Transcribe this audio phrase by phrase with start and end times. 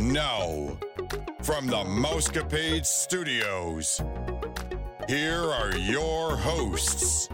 [0.00, 0.78] Now,
[1.42, 4.00] from the Mousecapade Studios,
[5.08, 7.28] here are your hosts.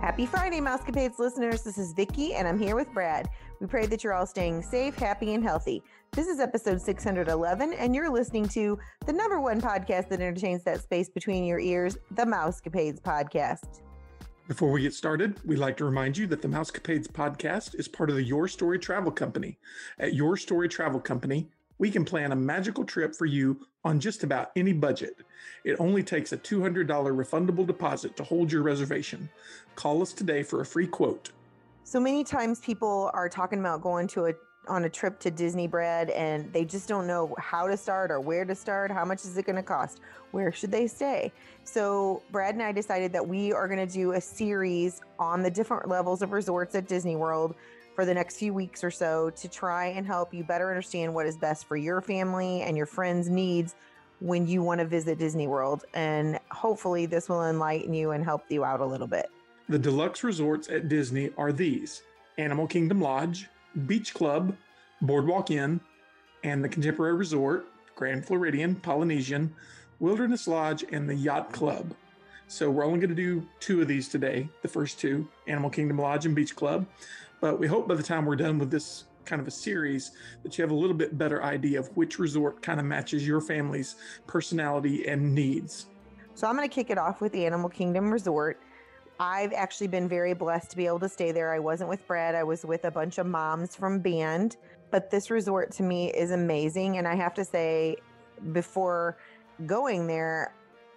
[0.00, 1.62] Happy Friday, Mousecapades listeners.
[1.62, 3.30] This is Vicki, and I'm here with Brad.
[3.60, 5.82] We pray that you're all staying safe, happy, and healthy.
[6.12, 10.82] This is episode 611, and you're listening to the number one podcast that entertains that
[10.82, 13.80] space between your ears, the Mousecapades podcast.
[14.48, 18.10] Before we get started, we'd like to remind you that the Mousecapades podcast is part
[18.10, 19.58] of the Your Story Travel Company.
[19.98, 21.48] At Your Story Travel Company,
[21.78, 25.16] we can plan a magical trip for you on just about any budget.
[25.64, 29.30] It only takes a $200 refundable deposit to hold your reservation.
[29.76, 31.30] Call us today for a free quote.
[31.86, 34.34] So many times people are talking about going to a
[34.66, 38.18] on a trip to Disney Brad and they just don't know how to start or
[38.18, 38.90] where to start.
[38.90, 40.00] How much is it going to cost?
[40.30, 41.30] Where should they stay?
[41.64, 45.50] So, Brad and I decided that we are going to do a series on the
[45.50, 47.54] different levels of resorts at Disney World
[47.94, 51.26] for the next few weeks or so to try and help you better understand what
[51.26, 53.74] is best for your family and your friends' needs
[54.20, 55.84] when you want to visit Disney World.
[55.92, 59.30] And hopefully, this will enlighten you and help you out a little bit.
[59.66, 62.02] The deluxe resorts at Disney are these
[62.36, 63.48] Animal Kingdom Lodge,
[63.86, 64.54] Beach Club,
[65.00, 65.80] Boardwalk Inn,
[66.42, 69.54] and the Contemporary Resort, Grand Floridian, Polynesian,
[70.00, 71.94] Wilderness Lodge, and the Yacht Club.
[72.46, 75.98] So we're only going to do two of these today, the first two, Animal Kingdom
[75.98, 76.84] Lodge and Beach Club.
[77.40, 80.10] But we hope by the time we're done with this kind of a series
[80.42, 83.40] that you have a little bit better idea of which resort kind of matches your
[83.40, 85.86] family's personality and needs.
[86.34, 88.60] So I'm going to kick it off with the Animal Kingdom Resort.
[89.20, 91.52] I've actually been very blessed to be able to stay there.
[91.52, 94.56] I wasn't with Brad, I was with a bunch of moms from band.
[94.90, 96.98] But this resort to me is amazing.
[96.98, 97.96] And I have to say,
[98.52, 99.16] before
[99.66, 100.52] going there,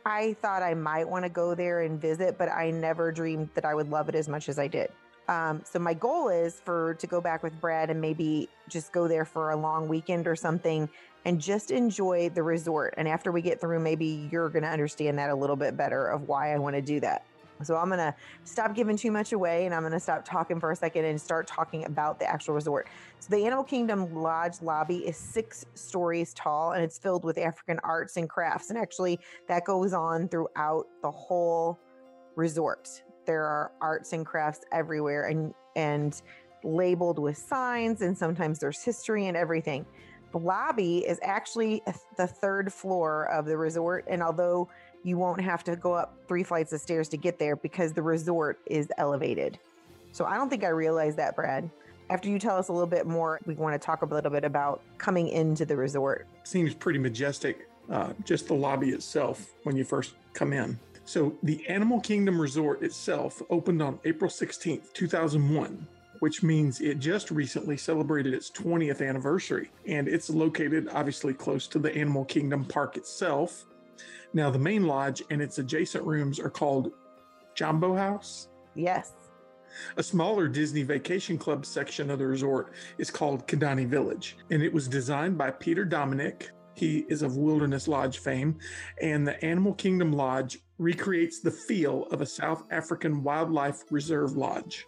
[0.05, 3.65] I thought I might want to go there and visit, but I never dreamed that
[3.65, 4.89] I would love it as much as I did.
[5.27, 9.07] Um, so my goal is for to go back with Brad and maybe just go
[9.07, 10.89] there for a long weekend or something
[11.25, 12.93] and just enjoy the resort.
[12.97, 16.07] And after we get through, maybe you're going to understand that a little bit better
[16.07, 17.25] of why I want to do that.
[17.63, 18.13] So I'm going to
[18.43, 21.19] stop giving too much away and I'm going to stop talking for a second and
[21.19, 22.87] start talking about the actual resort.
[23.19, 27.79] So the Animal Kingdom Lodge lobby is six stories tall and it's filled with African
[27.83, 28.69] arts and crafts.
[28.69, 31.79] And actually, that goes on throughout the whole
[32.35, 33.03] resort.
[33.25, 36.21] There are arts and crafts everywhere and and
[36.63, 39.85] labeled with signs and sometimes there's history and everything.
[40.31, 44.69] The lobby is actually uh, the third floor of the resort and although
[45.03, 48.01] you won't have to go up three flights of stairs to get there because the
[48.01, 49.59] resort is elevated.
[50.11, 51.69] So I don't think I realized that, Brad.
[52.09, 54.45] After you tell us a little bit more, we want to talk a little bit
[54.45, 56.27] about coming into the resort.
[56.43, 60.79] Seems pretty majestic, uh, just the lobby itself when you first come in.
[61.03, 65.87] So, the Animal Kingdom Resort itself opened on April 16th, 2001,
[66.19, 69.71] which means it just recently celebrated its 20th anniversary.
[69.85, 73.65] And it's located obviously close to the Animal Kingdom Park itself.
[74.33, 76.91] Now, the main lodge and its adjacent rooms are called
[77.55, 78.49] Jambo House.
[78.75, 79.13] Yes.
[79.97, 84.71] A smaller Disney Vacation Club section of the resort is called Kidani Village, and it
[84.71, 86.51] was designed by Peter Dominick.
[86.73, 88.57] He is of Wilderness Lodge fame,
[89.01, 94.85] and the Animal Kingdom Lodge recreates the feel of a South African wildlife reserve lodge.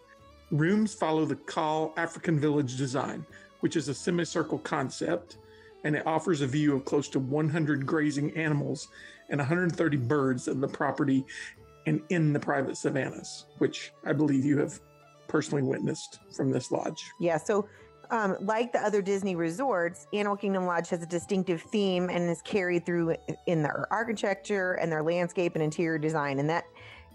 [0.52, 3.26] Rooms follow the kraal African Village design,
[3.60, 5.38] which is a semicircle concept,
[5.84, 8.88] and it offers a view of close to 100 grazing animals
[9.30, 11.24] and 130 birds of the property
[11.86, 14.78] and in the private savannas, which I believe you have
[15.28, 17.10] personally witnessed from this lodge.
[17.20, 17.38] Yeah.
[17.38, 17.68] So,
[18.10, 22.42] um, like the other Disney resorts, Animal Kingdom Lodge has a distinctive theme and is
[22.42, 23.14] carried through
[23.46, 26.40] in their architecture and their landscape and interior design.
[26.40, 26.64] And that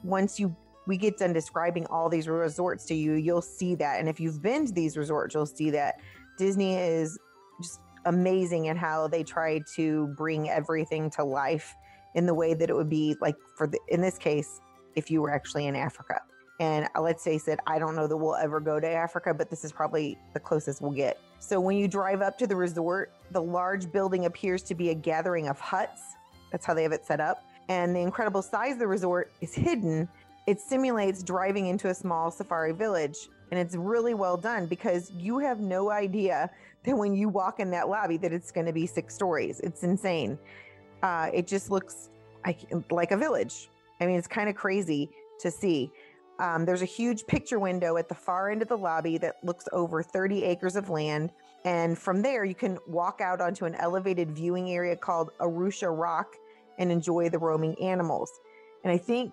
[0.03, 0.56] once you
[0.88, 4.00] we get done describing all these resorts to you, you'll see that.
[4.00, 6.00] And if you've been to these resorts, you'll see that
[6.38, 7.18] Disney is
[7.62, 11.74] just amazing at how they try to bring everything to life
[12.16, 14.59] in the way that it would be like for the, in this case
[14.96, 16.22] if you were actually in Africa.
[16.59, 19.50] And uh, let's face it, I don't know that we'll ever go to Africa, but
[19.50, 21.20] this is probably the closest we'll get.
[21.40, 24.96] So when you drive up to the resort, the large building appears to be a
[24.96, 26.02] gathering of huts.
[26.52, 27.44] That's how they have it set up.
[27.67, 30.08] And the incredible size of the resort is hidden.
[30.47, 33.18] It simulates driving into a small safari village.
[33.52, 36.50] And it's really well done because you have no idea
[36.84, 39.59] that when you walk in that lobby that it's going to be six stories.
[39.59, 40.38] It's insane.
[41.05, 42.09] Uh, it just looks
[42.91, 43.69] like, a village.
[44.02, 45.91] I mean, it's kind of crazy to see.
[46.40, 49.66] Um, there's a huge picture window at the far end of the lobby that looks
[49.72, 51.31] over 30 acres of land.
[51.63, 56.34] And from there, you can walk out onto an elevated viewing area called Arusha Rock
[56.79, 58.31] and enjoy the roaming animals.
[58.84, 59.31] And I think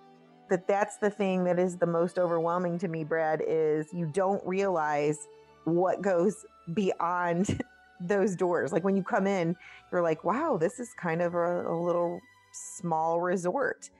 [0.50, 4.46] that that's the thing that is the most overwhelming to me, Brad, is you don't
[4.46, 5.26] realize
[5.64, 6.44] what goes
[6.74, 7.62] beyond
[8.06, 8.72] those doors.
[8.72, 9.56] Like when you come in,
[9.90, 12.20] you're like, wow, this is kind of a, a little
[12.52, 13.90] small resort.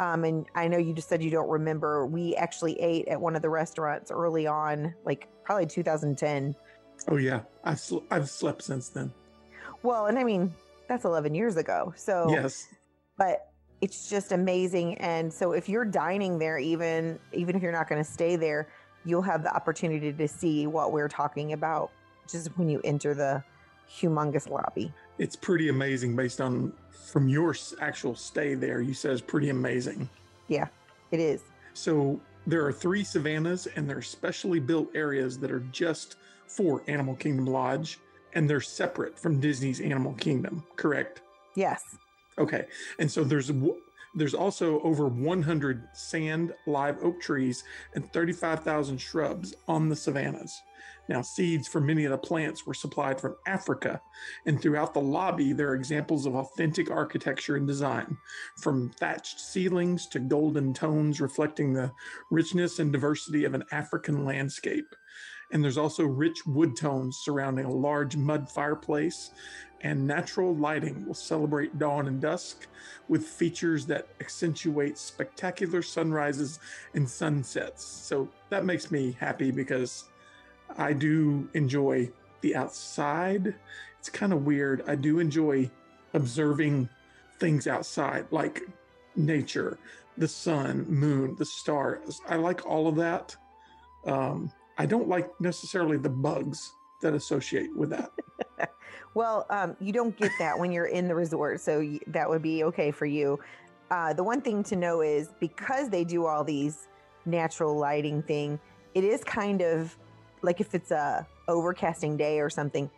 [0.00, 2.06] Um, and I know you just said you don't remember.
[2.06, 6.54] We actually ate at one of the restaurants early on, like probably 2010.
[7.08, 9.12] Oh yeah, I've sl- I've slept since then.
[9.82, 10.52] Well, and I mean
[10.88, 11.92] that's 11 years ago.
[11.96, 12.66] So yes,
[13.18, 13.50] but
[13.82, 14.96] it's just amazing.
[14.98, 18.68] And so if you're dining there, even even if you're not going to stay there,
[19.04, 21.90] you'll have the opportunity to see what we're talking about
[22.32, 23.42] just when you enter the
[23.90, 24.92] humongous lobby.
[25.18, 28.80] It's pretty amazing based on from your actual stay there.
[28.80, 30.08] You said it's pretty amazing.
[30.48, 30.68] Yeah,
[31.10, 31.42] it is.
[31.74, 36.16] So there are three savannas, and they're specially built areas that are just
[36.46, 37.98] for Animal Kingdom Lodge,
[38.34, 40.64] and they're separate from Disney's Animal Kingdom.
[40.76, 41.22] Correct?
[41.54, 41.82] Yes.
[42.38, 42.66] Okay,
[42.98, 43.50] and so there's
[44.14, 47.62] there's also over 100 sand live oak trees
[47.94, 50.60] and 35,000 shrubs on the savannas.
[51.10, 54.00] Now, seeds for many of the plants were supplied from Africa,
[54.46, 58.16] and throughout the lobby, there are examples of authentic architecture and design,
[58.58, 61.90] from thatched ceilings to golden tones reflecting the
[62.30, 64.94] richness and diversity of an African landscape.
[65.50, 69.32] And there's also rich wood tones surrounding a large mud fireplace,
[69.80, 72.68] and natural lighting will celebrate dawn and dusk
[73.08, 76.60] with features that accentuate spectacular sunrises
[76.94, 77.84] and sunsets.
[77.84, 80.09] So that makes me happy because
[80.78, 83.54] I do enjoy the outside.
[83.98, 84.82] It's kind of weird.
[84.86, 85.70] I do enjoy
[86.14, 86.88] observing
[87.38, 88.62] things outside, like
[89.16, 89.78] nature,
[90.16, 92.20] the sun, moon, the stars.
[92.28, 93.36] I like all of that.
[94.04, 96.72] Um, I don't like necessarily the bugs
[97.02, 98.10] that associate with that.
[99.14, 102.64] well, um, you don't get that when you're in the resort, so that would be
[102.64, 103.38] okay for you.
[103.90, 106.88] Uh, the one thing to know is because they do all these
[107.26, 108.58] natural lighting thing,
[108.94, 109.96] it is kind of
[110.42, 112.90] like if it's a overcasting day or something,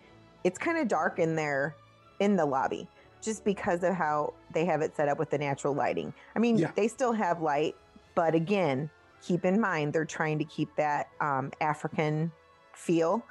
[0.45, 1.75] it's kind of dark in there
[2.21, 2.89] in the lobby
[3.23, 6.13] just because of how they have it set up with the natural lighting.
[6.35, 6.73] I mean, yeah.
[6.75, 7.77] they still have light,
[8.15, 8.91] but again,
[9.23, 12.33] keep in mind they're trying to keep that um, African
[12.75, 13.25] feel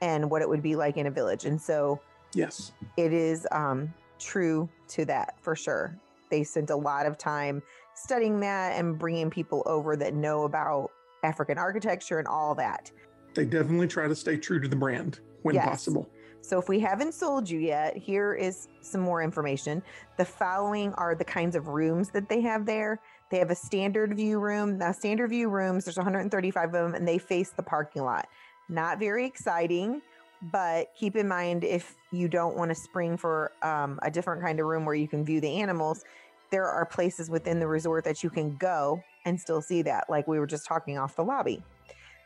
[0.00, 1.44] and what it would be like in a village.
[1.44, 2.00] And so,
[2.34, 5.96] yes, it is um, true to that for sure.
[6.30, 7.62] They spent a lot of time
[7.94, 10.90] studying that and bringing people over that know about
[11.24, 12.90] African architecture and all that
[13.34, 15.66] they definitely try to stay true to the brand when yes.
[15.66, 16.08] possible.
[16.40, 19.82] So if we haven't sold you yet, here is some more information.
[20.16, 23.00] The following are the kinds of rooms that they have there.
[23.30, 24.76] They have a standard view room.
[24.76, 28.28] Now, standard view rooms, there's 135 of them, and they face the parking lot.
[28.68, 30.02] Not very exciting,
[30.50, 34.58] but keep in mind if you don't want to spring for um, a different kind
[34.58, 36.04] of room where you can view the animals,
[36.50, 40.26] there are places within the resort that you can go and still see that, like
[40.26, 41.62] we were just talking off the lobby.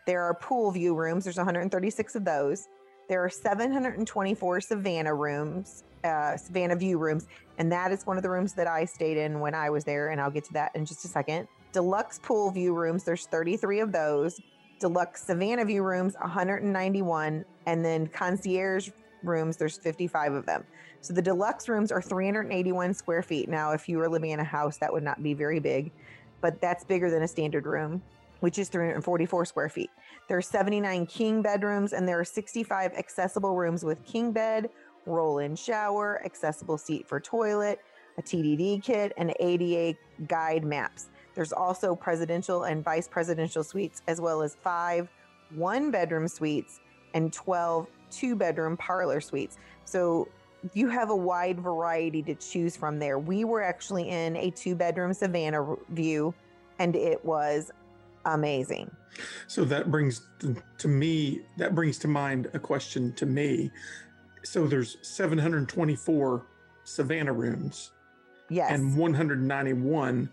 [0.06, 1.24] There are pool view rooms.
[1.24, 2.68] There's 136 of those.
[3.08, 7.26] There are 724 Savannah rooms, uh, Savannah view rooms,
[7.58, 10.10] and that is one of the rooms that I stayed in when I was there,
[10.10, 11.46] and I'll get to that in just a second.
[11.72, 14.40] Deluxe pool view rooms, there's 33 of those.
[14.80, 18.90] Deluxe Savannah view rooms, 191, and then concierge
[19.22, 20.64] rooms, there's 55 of them.
[21.00, 23.48] So the deluxe rooms are 381 square feet.
[23.48, 25.92] Now, if you were living in a house, that would not be very big,
[26.40, 28.02] but that's bigger than a standard room
[28.40, 29.90] which is 344 square feet.
[30.28, 34.70] There are 79 king bedrooms and there are 65 accessible rooms with king bed,
[35.06, 37.80] roll in shower, accessible seat for toilet,
[38.18, 41.08] a TDD kit, and ADA guide maps.
[41.34, 45.08] There's also presidential and vice presidential suites, as well as five
[45.54, 46.80] one bedroom suites
[47.14, 49.58] and 12 two bedroom parlor suites.
[49.84, 50.28] So
[50.72, 53.18] you have a wide variety to choose from there.
[53.18, 56.34] We were actually in a two bedroom Savannah view,
[56.78, 57.70] and it was
[58.26, 58.90] amazing.
[59.46, 60.26] So that brings
[60.78, 63.70] to me, that brings to mind a question to me.
[64.44, 66.46] So there's 724
[66.84, 67.92] Savannah rooms.
[68.48, 68.70] Yes.
[68.70, 70.30] And 191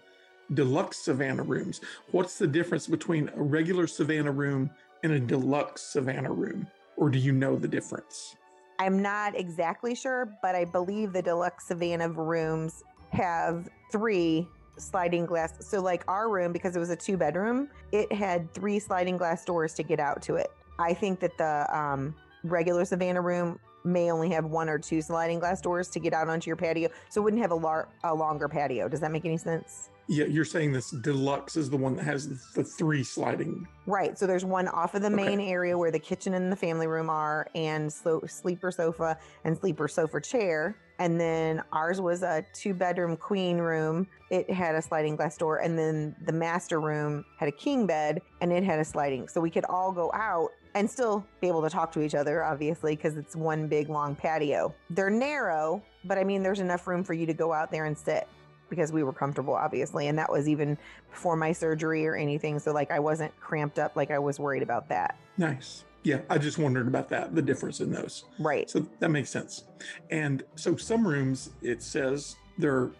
[0.53, 1.81] deluxe Savannah rooms.
[2.11, 4.69] What's the difference between a regular Savannah room
[5.03, 6.67] and a deluxe Savannah room?
[6.97, 8.35] Or do you know the difference?
[8.79, 15.53] I'm not exactly sure, but I believe the deluxe Savannah rooms have three sliding glass.
[15.59, 19.45] So, like our room, because it was a two bedroom, it had three sliding glass
[19.45, 20.51] doors to get out to it.
[20.79, 25.39] I think that the um, regular Savannah room may only have one or two sliding
[25.39, 26.89] glass doors to get out onto your patio.
[27.09, 28.87] So it wouldn't have a, lar- a longer patio.
[28.87, 29.89] Does that make any sense?
[30.07, 33.65] Yeah, you're saying this deluxe is the one that has the three sliding.
[33.85, 34.17] Right.
[34.17, 35.49] So there's one off of the main Okay.
[35.49, 39.87] area where the kitchen and the family room are, and so sleeper sofa and sleeper
[39.87, 40.75] sofa chair.
[40.99, 44.07] And then ours was a two bedroom queen room.
[44.29, 45.57] It had a sliding glass door.
[45.57, 49.27] And then the master room had a king bed and it had a sliding.
[49.27, 52.43] So we could all go out and still be able to talk to each other,
[52.43, 54.73] obviously, because it's one big long patio.
[54.91, 57.97] They're narrow, but I mean, there's enough room for you to go out there and
[57.97, 58.27] sit
[58.73, 60.07] because we were comfortable, obviously.
[60.07, 60.77] And that was even
[61.11, 62.57] before my surgery or anything.
[62.59, 65.17] So, like, I wasn't cramped up like I was worried about that.
[65.37, 65.85] Nice.
[66.03, 68.25] Yeah, I just wondered about that, the difference in those.
[68.39, 68.69] Right.
[68.69, 69.65] So that makes sense.
[70.09, 72.91] And so some rooms, it says they're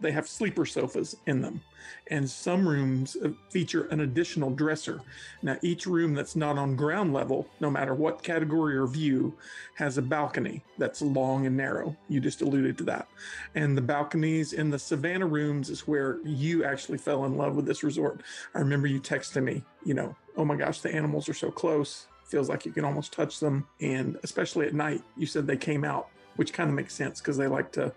[0.00, 1.60] they have sleeper sofas in them,
[2.08, 5.00] and some rooms uh, feature an additional dresser.
[5.42, 9.34] Now each room that's not on ground level, no matter what category or view,
[9.74, 11.96] has a balcony that's long and narrow.
[12.08, 13.08] You just alluded to that,
[13.54, 17.66] and the balconies in the Savannah rooms is where you actually fell in love with
[17.66, 18.22] this resort.
[18.54, 22.06] I remember you texting me, you know, oh my gosh, the animals are so close
[22.26, 23.66] feels like you can almost touch them.
[23.80, 27.36] And especially at night, you said they came out, which kind of makes sense because
[27.36, 27.92] they like to,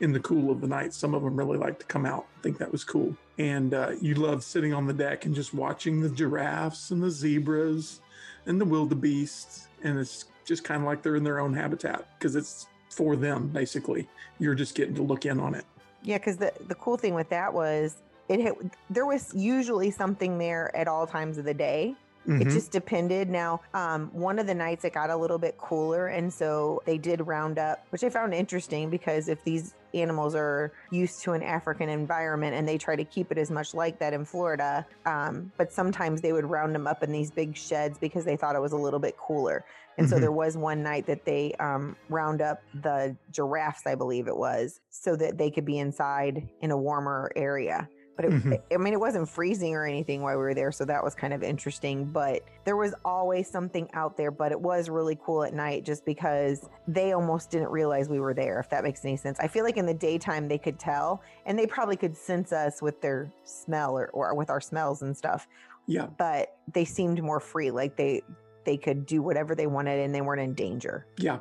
[0.00, 2.26] in the cool of the night, some of them really like to come out.
[2.38, 3.16] I think that was cool.
[3.38, 7.10] And uh, you love sitting on the deck and just watching the giraffes and the
[7.10, 8.00] zebras
[8.46, 9.68] and the wildebeests.
[9.82, 13.48] And it's just kind of like they're in their own habitat because it's for them,
[13.48, 14.08] basically.
[14.38, 15.64] You're just getting to look in on it.
[16.02, 17.96] Yeah, because the, the cool thing with that was
[18.28, 18.54] it
[18.90, 21.94] there was usually something there at all times of the day.
[22.26, 22.52] It Mhm.
[22.52, 23.28] just depended.
[23.28, 26.96] Now, um, one of the nights it got a little bit cooler, and so they
[26.96, 31.42] did round up, which I found interesting because if these animals are used to an
[31.42, 35.52] African environment and they try to keep it as much like that in Florida, um,
[35.56, 38.60] but sometimes they would round them up in these big sheds because they thought it
[38.60, 39.64] was a little bit cooler.
[39.96, 40.20] And so Mhm.
[40.20, 44.80] there was one night that they um, round up the giraffes, I believe it was,
[44.90, 47.88] so that they could be inside in a warmer area.
[48.16, 48.62] But it, Mhm.
[48.72, 51.32] I mean, it wasn't freezing or anything while we were there, so that was kind
[51.32, 52.04] of interesting.
[52.04, 56.04] But there was always something out there, but it was really cool at night just
[56.04, 59.38] because they almost didn't realize we were there, if that makes any sense.
[59.40, 62.80] I feel like in the daytime they could tell, and they probably could sense us
[62.80, 65.48] with their smell or, or with our smells and stuff,
[65.86, 66.06] Yeah.
[66.16, 68.22] but they seemed more free, like they
[68.64, 71.04] they could do whatever they wanted and they weren't in danger.
[71.18, 71.40] Yeah.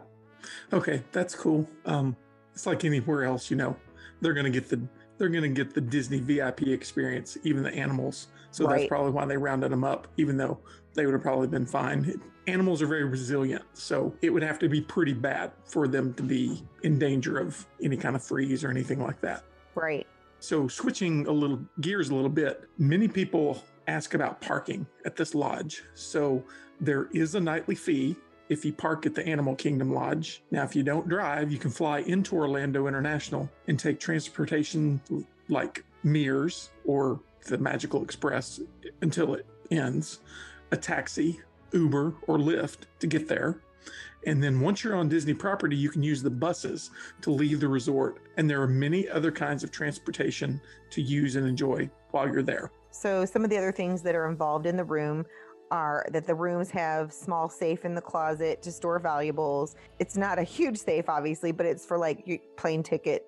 [0.74, 1.65] Okay, that's cool.
[1.86, 2.18] Um,
[2.53, 3.77] it's like anywhere else, you know,
[4.20, 4.82] they're gonna get the
[5.17, 8.27] they're gonna get the Disney VIP experience, even the animals.
[8.51, 10.60] So that's probably why they rounded them up, even though
[10.93, 12.22] they would have probably been fine.
[12.46, 16.24] Animals are very resilient, so it would have to be pretty bad for them to
[16.24, 19.43] be in danger of any kind of freeze or anything like that.
[19.75, 20.05] Right.
[20.39, 25.34] So, switching a little gears a little bit, many people ask about parking at this
[25.34, 25.84] lodge.
[25.93, 26.43] So,
[26.82, 28.17] there is a nightly fee
[28.50, 30.44] if you park at the Animal Kingdom Lodge.
[30.52, 35.02] Now, if you don't drive, you can fly into Orlando International and take transportation
[35.50, 38.60] like Mears or the Magical Express
[39.02, 40.20] until it ends,
[40.72, 41.40] a taxi,
[41.72, 43.62] Uber, or Lyft to get there.
[44.26, 47.68] And then once you're on Disney property, you can use the buses to leave the
[47.68, 48.22] resort.
[48.38, 52.72] And there are many other kinds of transportation to use and enjoy while you're there.
[52.92, 55.26] So some of the other things that are involved in the room
[55.74, 59.75] are that the rooms have small safe in the closet to store valuables.
[59.98, 63.25] It's not a huge safe, obviously, but it's for like plane tickets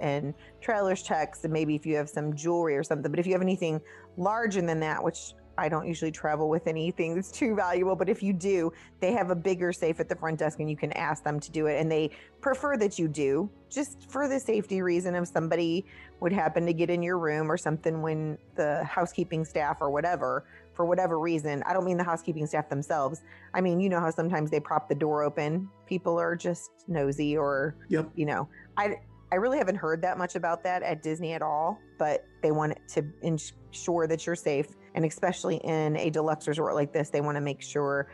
[0.00, 3.12] and trailers checks, and maybe if you have some jewelry or something.
[3.12, 3.80] But if you have anything
[4.16, 8.24] larger than that, which I don't usually travel with anything that's too valuable, but if
[8.24, 11.22] you do, they have a bigger safe at the front desk and you can ask
[11.22, 11.80] them to do it.
[11.80, 12.10] And they
[12.40, 15.84] prefer that you do, just for the safety reason if somebody
[16.18, 20.44] would happen to get in your room or something when the housekeeping staff or whatever,
[20.74, 23.22] for whatever reason, I don't mean the housekeeping staff themselves.
[23.54, 25.68] I mean, you know how sometimes they prop the door open.
[25.86, 28.10] People are just nosy or, Yep.
[28.14, 28.96] you know, I,
[29.32, 32.72] I really haven't heard that much about that at Disney at all, but they want
[32.72, 34.68] it to ensure that you're safe.
[34.94, 38.08] And especially in a deluxe resort like this, they want to make sure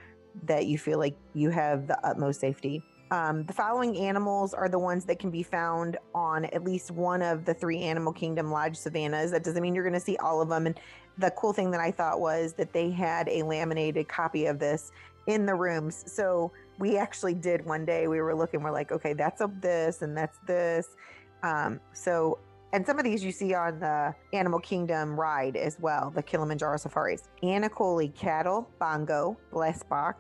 [0.45, 2.83] that you feel like you have the utmost safety.
[3.12, 7.23] Um, the following animals are the ones that can be found on at least one
[7.23, 9.33] of the three Animal Kingdom Lodge savannas.
[9.33, 10.67] That doesn't mean you're going to see all of them.
[10.67, 10.79] And
[11.19, 14.93] the cool thing that I thought was that they had a laminated copy of this
[15.26, 16.05] in the rooms.
[16.07, 18.07] So we actually did one day.
[18.07, 20.97] We were looking, we're like, okay, that's of this and that's this.
[21.43, 22.38] Um, so,
[22.73, 26.76] and some of these you see on the Animal Kingdom ride as well, the Kilimanjaro
[26.76, 27.29] safaris.
[27.43, 30.14] Ankole cattle, bongo, blesbok,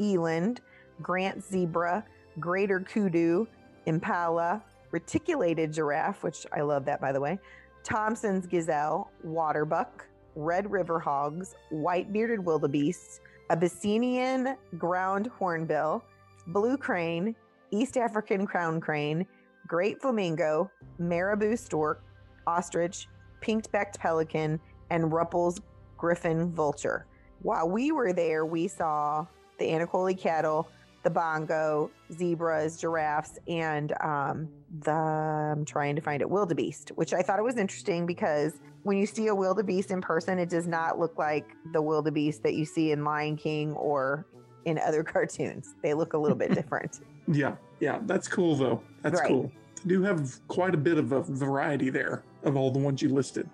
[0.00, 0.60] eland,
[1.02, 2.04] Grant zebra,
[2.38, 3.46] greater kudu,
[3.86, 7.38] impala, reticulated giraffe, which I love that by the way,
[7.82, 16.04] Thompson's gazelle, waterbuck, red river hogs, white bearded wildebeests, Abyssinian ground hornbill,
[16.48, 17.34] blue crane,
[17.70, 19.26] East African crown crane,
[19.66, 22.02] great flamingo, marabou stork,
[22.46, 23.08] ostrich,
[23.40, 25.60] pink backed pelican, and Rüppell's
[25.96, 27.06] griffon vulture.
[27.42, 29.26] While we were there, we saw
[29.58, 30.68] the Ankole cattle,
[31.06, 34.48] the bongo, zebras, giraffes, and um,
[34.80, 38.98] the I'm trying to find it wildebeest, which I thought it was interesting because when
[38.98, 42.64] you see a wildebeest in person, it does not look like the wildebeest that you
[42.64, 44.26] see in Lion King or
[44.64, 45.76] in other cartoons.
[45.80, 46.98] They look a little bit different.
[47.28, 48.82] Yeah, yeah, that's cool though.
[49.02, 49.28] That's Right.
[49.28, 49.52] cool.
[49.84, 53.10] They do have quite a bit of a variety there of all the ones you
[53.10, 53.48] listed.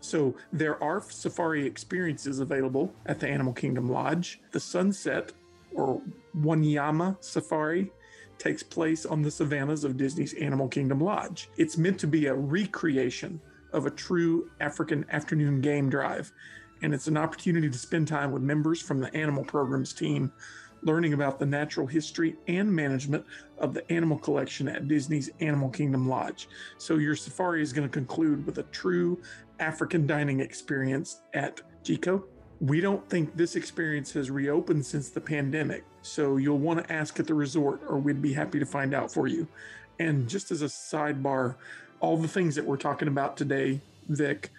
[0.00, 4.40] So there are safari experiences available at the Animal Kingdom Lodge.
[4.52, 5.32] The Sunset
[5.74, 6.02] or
[6.36, 7.90] Wanyama Safari
[8.38, 11.50] takes place on the savannas of Disney's Animal Kingdom Lodge.
[11.56, 13.40] It's meant to be a recreation
[13.72, 16.32] of a true African afternoon game drive,
[16.82, 20.32] and it's an opportunity to spend time with members from the animal programs team
[20.82, 23.24] learning about the natural history and management
[23.58, 26.48] of the animal collection at Disney's Animal Kingdom Lodge.
[26.78, 29.20] So your safari is going to conclude with a true
[29.58, 32.24] African dining experience at Jiko.
[32.60, 37.18] We don't think this experience has reopened since the pandemic, so you'll want to ask
[37.18, 39.48] at the resort, or we'd be happy to find out for you.
[39.98, 41.54] And just as a sidebar,
[42.00, 44.50] all the things that we're talking about today, Vic,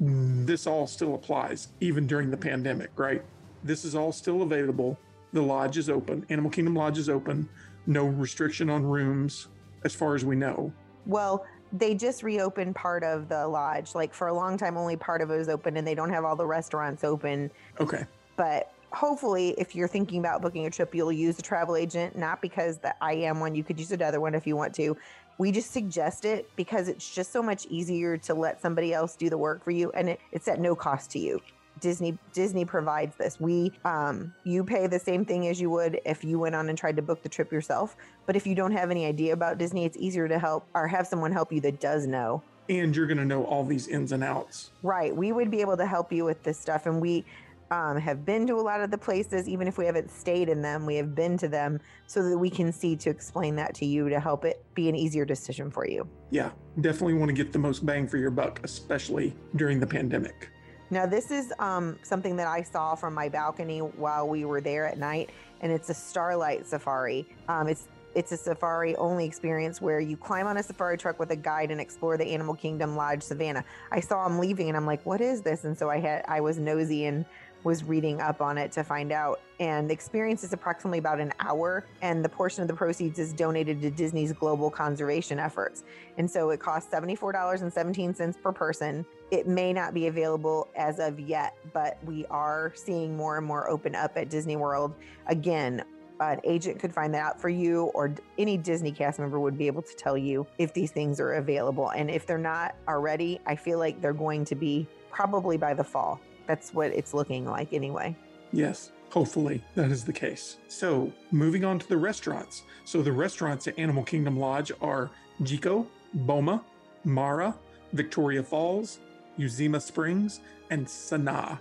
[0.00, 3.24] this all still applies even during the pandemic, right?
[3.62, 4.98] This is all still available.
[5.32, 6.26] The lodge is open.
[6.30, 7.48] Animal Kingdom Lodge is open.
[7.86, 9.48] No restriction on rooms,
[9.84, 10.72] as far as we know.
[11.06, 13.94] Well, they just reopened part of the lodge.
[13.94, 16.24] Like for a long time, only part of it was open, and they don't have
[16.24, 17.50] all the restaurants open.
[17.80, 18.04] Okay.
[18.36, 22.16] But hopefully, if you're thinking about booking a trip, you'll use a travel agent.
[22.16, 23.54] Not because that I am one.
[23.54, 24.96] You could use another one if you want to.
[25.38, 29.30] We just suggest it because it's just so much easier to let somebody else do
[29.30, 31.40] the work for you, and it, it's at no cost to you.
[31.80, 33.40] Disney Disney provides this.
[33.40, 36.76] We um you pay the same thing as you would if you went on and
[36.76, 37.96] tried to book the trip yourself.
[38.26, 41.06] But if you don't have any idea about Disney, it's easier to help or have
[41.06, 42.42] someone help you that does know.
[42.68, 44.72] And you're going to know all these ins and outs.
[44.82, 45.16] Right.
[45.16, 46.84] We would be able to help you with this stuff.
[46.84, 47.24] And we
[47.70, 50.62] um, have been to a lot of the places, even if we haven't stayed in
[50.62, 53.86] them, we have been to them so that we can see to explain that to
[53.86, 56.08] you to help it be an easier decision for you.
[56.30, 60.50] Yeah, definitely want to get the most bang for your buck, especially during the pandemic.
[60.90, 64.86] Now, this is um, something that I saw from my balcony while we were there
[64.86, 67.26] at night, and it's a starlight safari.
[67.48, 71.30] Um, it's it's a safari only experience where you climb on a safari truck with
[71.30, 73.64] a guide and explore the Animal Kingdom Lodge Savannah.
[73.92, 76.40] I saw him leaving, and I'm like, "What is this?" And so I had I
[76.40, 77.26] was nosy and
[77.68, 79.40] was reading up on it to find out.
[79.60, 83.34] And the experience is approximately about an hour, and the portion of the proceeds is
[83.34, 85.84] donated to Disney's global conservation efforts.
[86.16, 89.04] And so it costs $74.17 per person.
[89.30, 93.68] It may not be available as of yet, but we are seeing more and more
[93.68, 94.94] open up at Disney World.
[95.26, 95.84] Again,
[96.20, 99.66] an agent could find that out for you, or any Disney cast member would be
[99.66, 101.90] able to tell you if these things are available.
[101.90, 105.84] And if they're not already, I feel like they're going to be probably by the
[105.84, 106.18] fall.
[106.48, 108.16] That's what it's looking like anyway.
[108.52, 110.56] Yes, hopefully that is the case.
[110.66, 112.62] So, moving on to the restaurants.
[112.84, 115.10] So, the restaurants at Animal Kingdom Lodge are
[115.42, 116.64] Jiko, Boma,
[117.04, 117.54] Mara,
[117.92, 118.98] Victoria Falls,
[119.38, 121.58] Uzima Springs, and Sanaa.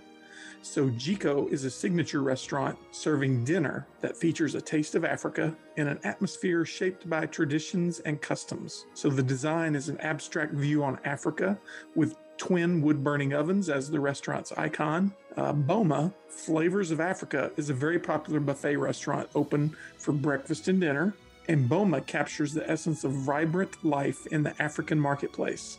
[0.70, 5.88] So, Jiko is a signature restaurant serving dinner that features a taste of Africa in
[5.88, 8.86] an atmosphere shaped by traditions and customs.
[8.94, 11.58] So, the design is an abstract view on Africa
[11.96, 15.14] with twin wood burning ovens as the restaurant's icon.
[15.38, 20.82] Uh, Boma, Flavors of Africa, is a very popular buffet restaurant open for breakfast and
[20.82, 21.14] dinner.
[21.50, 25.78] And Boma captures the essence of vibrant life in the African marketplace.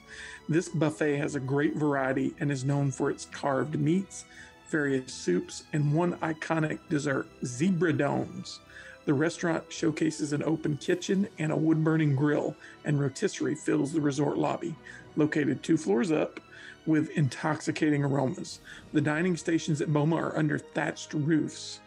[0.48, 4.24] This buffet has a great variety and is known for its carved meats,
[4.70, 8.60] various soups, and one iconic dessert, zebra domes.
[9.04, 12.54] The restaurant showcases an open kitchen and a wood burning grill,
[12.84, 14.74] and rotisserie fills the resort lobby,
[15.16, 16.40] located two floors up
[16.86, 18.60] with intoxicating aromas.
[18.92, 21.80] The dining stations at Boma are under thatched roofs.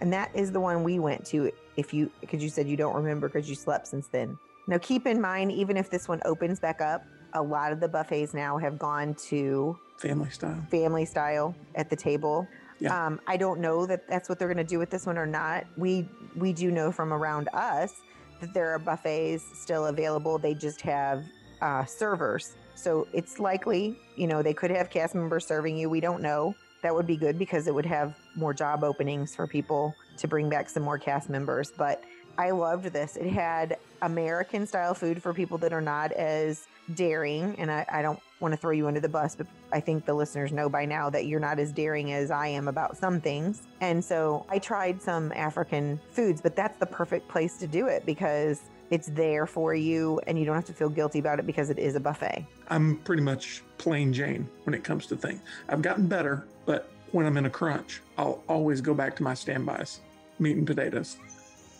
[0.00, 2.94] And that is the one we went to if you because you said you don't
[2.94, 4.38] remember because you slept since then.
[4.66, 7.88] Now keep in mind even if this one opens back up, a lot of the
[7.88, 10.62] buffets now have gone to Family style.
[10.70, 12.46] family style at the table.
[12.78, 13.06] Yeah.
[13.06, 15.26] Um, I don't know that that's what they're going to do with this one or
[15.26, 15.64] not.
[15.76, 17.94] We we do know from around us
[18.40, 20.38] that there are buffets still available.
[20.38, 21.24] They just have
[21.60, 25.90] uh, servers, so it's likely you know they could have cast members serving you.
[25.90, 26.54] We don't know.
[26.82, 30.48] That would be good because it would have more job openings for people to bring
[30.48, 31.72] back some more cast members.
[31.76, 32.04] But
[32.38, 33.16] I loved this.
[33.16, 38.02] It had American style food for people that are not as daring, and I, I
[38.02, 40.84] don't want to throw you under the bus, but I think the listeners know by
[40.84, 43.62] now that you're not as daring as I am about some things.
[43.80, 48.06] And so I tried some African foods, but that's the perfect place to do it
[48.06, 51.70] because it's there for you and you don't have to feel guilty about it because
[51.70, 52.46] it is a buffet.
[52.68, 55.40] I'm pretty much plain Jane when it comes to things.
[55.68, 59.34] I've gotten better, but when I'm in a crunch, I'll always go back to my
[59.34, 60.00] standbys
[60.38, 61.16] meat and potatoes.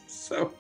[0.07, 0.53] So,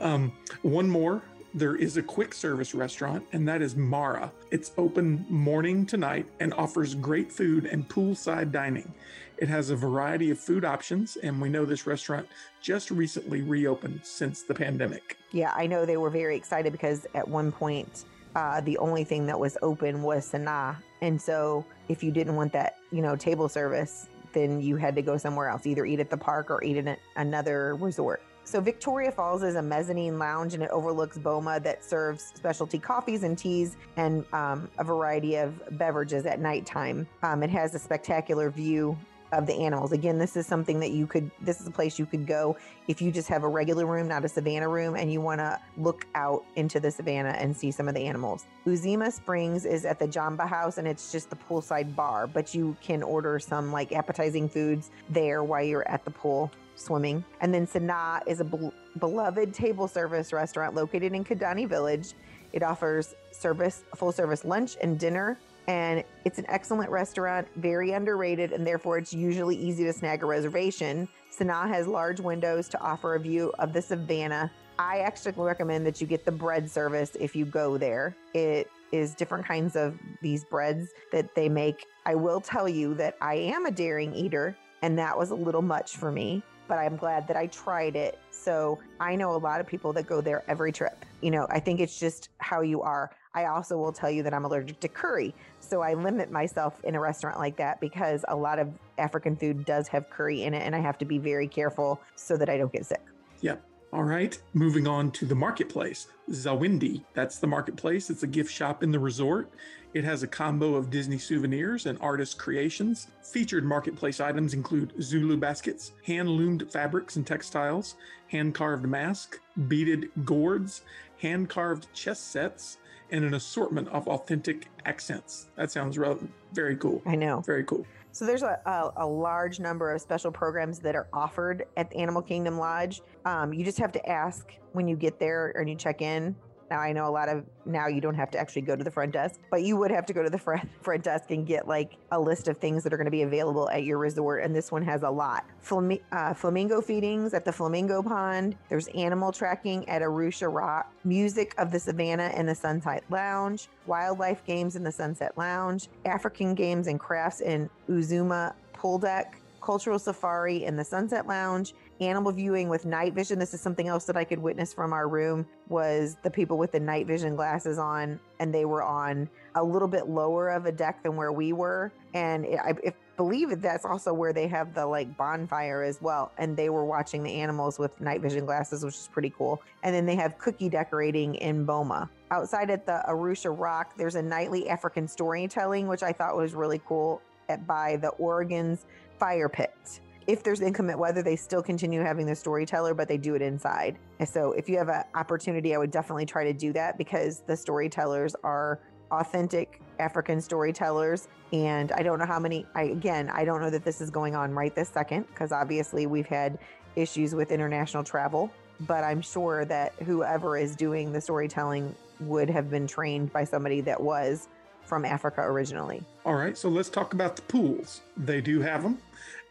[0.00, 1.22] um, one more
[1.54, 4.30] there is a quick service restaurant, and that is Mara.
[4.50, 8.92] It's open morning to night and offers great food and poolside dining.
[9.38, 12.28] It has a variety of food options, and we know this restaurant
[12.60, 15.16] just recently reopened since the pandemic.
[15.32, 18.04] Yeah, I know they were very excited because at one point,
[18.36, 20.76] uh, the only thing that was open was Sanaa.
[21.00, 25.02] And so if you didn't want that, you know, table service, then you had to
[25.02, 28.22] go somewhere else, either eat at the park or eat at another resort.
[28.50, 33.22] So Victoria Falls is a mezzanine lounge and it overlooks Boma that serves specialty coffees
[33.22, 37.06] and teas and um, a variety of beverages at nighttime.
[37.22, 38.98] Um, it has a spectacular view
[39.30, 39.92] of the animals.
[39.92, 42.56] Again, this is something that you could, this is a place you could go
[42.88, 45.56] if you just have a regular room, not a savannah room, and you want to
[45.76, 48.46] look out into the savannah and see some of the animals.
[48.66, 52.76] Uzima Springs is at the Jambo House and it's just the poolside bar, but you
[52.82, 57.24] can order some like appetizing foods there while you're at the pool swimming.
[57.40, 62.14] And then Sanaa is a be- beloved table service restaurant located in Kidani Village.
[62.52, 65.38] It offers service, full service lunch and dinner
[65.70, 70.26] and it's an excellent restaurant, very underrated, and therefore it's usually easy to snag a
[70.26, 71.08] reservation.
[71.36, 74.50] Sanaa has large windows to offer a view of the savannah.
[74.80, 78.16] I actually recommend that you get the bread service if you go there.
[78.34, 81.86] It is different kinds of these breads that they make.
[82.04, 85.62] I will tell you that I am a daring eater, and that was a little
[85.62, 88.16] much for me, but I'm glad that I tried it.
[88.30, 91.04] So I know a lot of people that go there every trip.
[91.20, 93.10] You know, I think it's just how you are.
[93.34, 95.34] I also will tell you that I'm allergic to curry.
[95.58, 99.64] So I limit myself in a restaurant like that because a lot of African food
[99.64, 102.56] does have curry in it and I have to be very careful so that I
[102.56, 103.02] don't get sick.
[103.40, 103.60] Yep.
[103.92, 106.06] All right, moving on to the marketplace.
[106.30, 108.08] Zawadi, that's the marketplace.
[108.08, 109.50] It's a gift shop in the resort.
[109.94, 113.08] It has a combo of Disney souvenirs and artist creations.
[113.20, 117.96] Featured marketplace items include Zulu baskets, hand loomed fabrics and textiles,
[118.28, 120.82] hand carved mask, beaded gourds,
[121.18, 122.78] hand carved chess sets,
[123.10, 125.48] and an assortment of authentic accents.
[125.56, 126.14] That sounds re-
[126.52, 127.02] very cool.
[127.06, 127.40] I know.
[127.40, 127.84] Very cool.
[128.12, 131.98] So there's a, a, a, large number of special programs that are offered at the
[131.98, 133.02] Animal Kingdom Lodge.
[133.24, 136.34] Um, you just have to ask when you get there or you check in
[136.70, 138.90] now I know a lot of now you don't have to actually go to the
[138.90, 141.66] front desk, but you would have to go to the front front desk and get
[141.66, 144.42] like a list of things that are going to be available at your resort.
[144.44, 145.44] And this one has a lot.
[145.60, 148.56] Flam- uh, flamingo feedings at the Flamingo Pond.
[148.68, 150.92] There's animal tracking at Arusha Rock.
[151.04, 153.68] Music of the Savannah in the Sunset Lounge.
[153.86, 155.88] Wildlife games in the Sunset Lounge.
[156.04, 162.32] African games and crafts in Uzima Pool Deck cultural safari in the Sunset Lounge, animal
[162.32, 163.38] viewing with night vision.
[163.38, 166.72] This is something else that I could witness from our room was the people with
[166.72, 170.72] the night vision glasses on, and they were on a little bit lower of a
[170.72, 171.92] deck than where we were.
[172.14, 176.32] And I, I believe that's also where they have the like bonfire as well.
[176.38, 179.62] And they were watching the animals with night vision glasses, which is pretty cool.
[179.82, 182.08] And then they have cookie decorating in Boma.
[182.30, 186.80] Outside at the Arusha Rock, there's a nightly African storytelling, which I thought was really
[186.86, 188.86] cool at, by the Oregon's
[189.18, 190.00] fire pit.
[190.30, 193.98] If there's inclement weather, they still continue having the storyteller, but they do it inside.
[194.24, 197.56] So if you have an opportunity, I would definitely try to do that because the
[197.56, 198.78] storytellers are
[199.10, 201.26] authentic African storytellers.
[201.52, 204.36] And I don't know how many, I, again, I don't know that this is going
[204.36, 206.60] on right this second because obviously we've had
[206.94, 212.70] issues with international travel, but I'm sure that whoever is doing the storytelling would have
[212.70, 214.46] been trained by somebody that was
[214.84, 216.04] from Africa originally.
[216.24, 218.02] All right, so let's talk about the pools.
[218.16, 218.98] They do have them,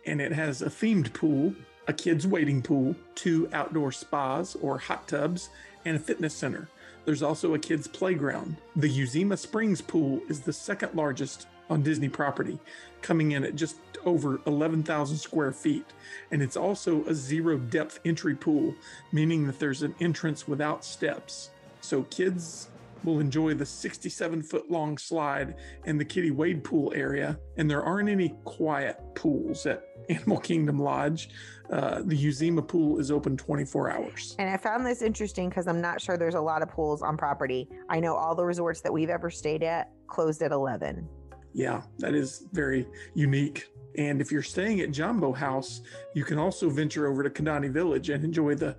[0.05, 1.53] and it has a themed pool,
[1.87, 5.49] a kids' waiting pool, two outdoor spas or hot tubs,
[5.85, 6.69] and a fitness center.
[7.05, 8.57] There's also a kids' playground.
[8.75, 12.59] The Uzima Springs pool is the second largest on Disney property,
[13.01, 15.85] coming in at just over 11,000 square feet.
[16.31, 18.75] And it's also a zero depth entry pool,
[19.11, 21.49] meaning that there's an entrance without steps.
[21.81, 22.69] So kids
[23.03, 27.39] will enjoy the 67 foot long slide in the Kitty Wade pool area.
[27.57, 31.29] And there aren't any quiet pools at Animal Kingdom Lodge.
[31.69, 34.35] Uh, the Uzima pool is open 24 hours.
[34.39, 37.17] And I found this interesting because I'm not sure there's a lot of pools on
[37.17, 37.69] property.
[37.89, 41.07] I know all the resorts that we've ever stayed at closed at 11.
[41.53, 43.67] Yeah, that is very unique.
[43.97, 45.81] And if you're staying at Jambo House,
[46.13, 48.75] you can also venture over to Kidani Village and enjoy the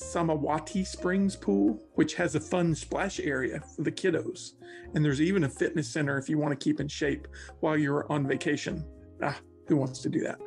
[0.00, 4.52] Samawati Springs Pool, which has a fun splash area for the kiddos.
[4.94, 7.28] And there's even a fitness center if you want to keep in shape
[7.60, 8.84] while you're on vacation.
[9.22, 10.38] Ah, who wants to do that?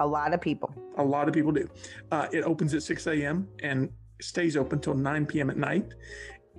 [0.00, 0.74] A lot of people.
[0.96, 1.68] A lot of people do.
[2.10, 3.48] Uh, it opens at 6 a.m.
[3.62, 5.50] and stays open till 9 p.m.
[5.50, 5.86] at night.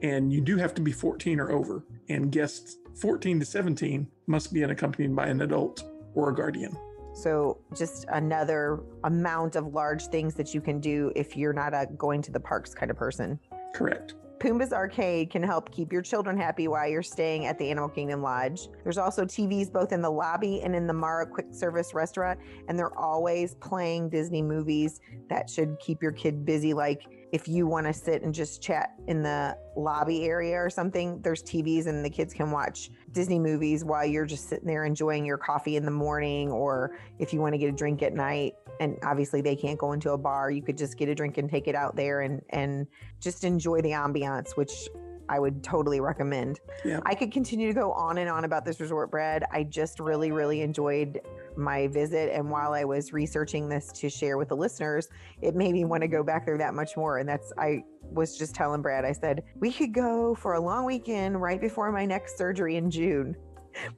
[0.03, 1.83] And you do have to be 14 or over.
[2.09, 5.83] And guests 14 to 17 must be accompanied by an adult
[6.13, 6.77] or a guardian.
[7.13, 11.87] So, just another amount of large things that you can do if you're not a
[11.97, 13.39] going to the parks kind of person.
[13.73, 14.15] Correct.
[14.41, 18.23] Pumbaa's Arcade can help keep your children happy while you're staying at the Animal Kingdom
[18.23, 18.69] Lodge.
[18.83, 22.77] There's also TVs both in the lobby and in the Mara quick service restaurant, and
[22.77, 26.73] they're always playing Disney movies that should keep your kid busy.
[26.73, 31.21] Like if you want to sit and just chat in the lobby area or something,
[31.21, 35.25] there's TVs and the kids can watch Disney movies while you're just sitting there enjoying
[35.25, 38.55] your coffee in the morning, or if you want to get a drink at night.
[38.79, 40.51] And obviously, they can't go into a bar.
[40.51, 42.87] You could just get a drink and take it out there and and
[43.19, 44.89] just enjoy the ambiance, which
[45.29, 46.59] I would totally recommend.
[46.83, 46.99] Yeah.
[47.05, 49.45] I could continue to go on and on about this resort, Brad.
[49.51, 51.21] I just really, really enjoyed
[51.57, 52.31] my visit.
[52.33, 55.09] And while I was researching this to share with the listeners,
[55.41, 57.17] it made me want to go back there that much more.
[57.17, 60.85] And that's, I was just telling Brad, I said, we could go for a long
[60.85, 63.35] weekend right before my next surgery in June.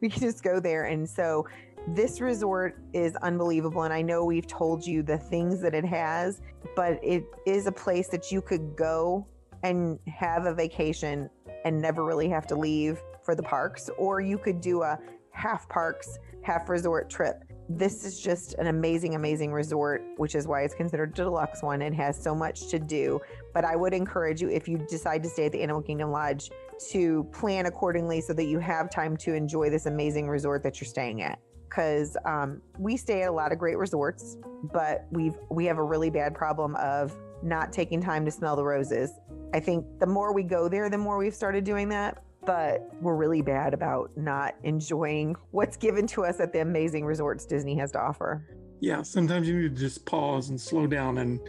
[0.01, 0.85] We could just go there.
[0.85, 1.47] And so,
[1.87, 3.83] this resort is unbelievable.
[3.83, 6.41] And I know we've told you the things that it has,
[6.75, 9.27] but it is a place that you could go
[9.63, 11.29] and have a vacation
[11.65, 14.99] and never really have to leave for the parks, or you could do a
[15.31, 17.43] half parks, half resort trip.
[17.69, 21.81] This is just an amazing, amazing resort, which is why it's considered a deluxe one.
[21.81, 23.19] It has so much to do.
[23.53, 26.51] But I would encourage you, if you decide to stay at the Animal Kingdom Lodge,
[26.91, 30.87] to plan accordingly so that you have time to enjoy this amazing resort that you're
[30.87, 31.39] staying at.
[31.69, 34.37] Because um, we stay at a lot of great resorts,
[34.71, 38.63] but we've we have a really bad problem of not taking time to smell the
[38.63, 39.11] roses.
[39.53, 42.21] I think the more we go there, the more we've started doing that.
[42.45, 47.45] But we're really bad about not enjoying what's given to us at the amazing resorts
[47.45, 48.45] Disney has to offer.
[48.79, 51.39] Yeah, sometimes you need to just pause and slow down and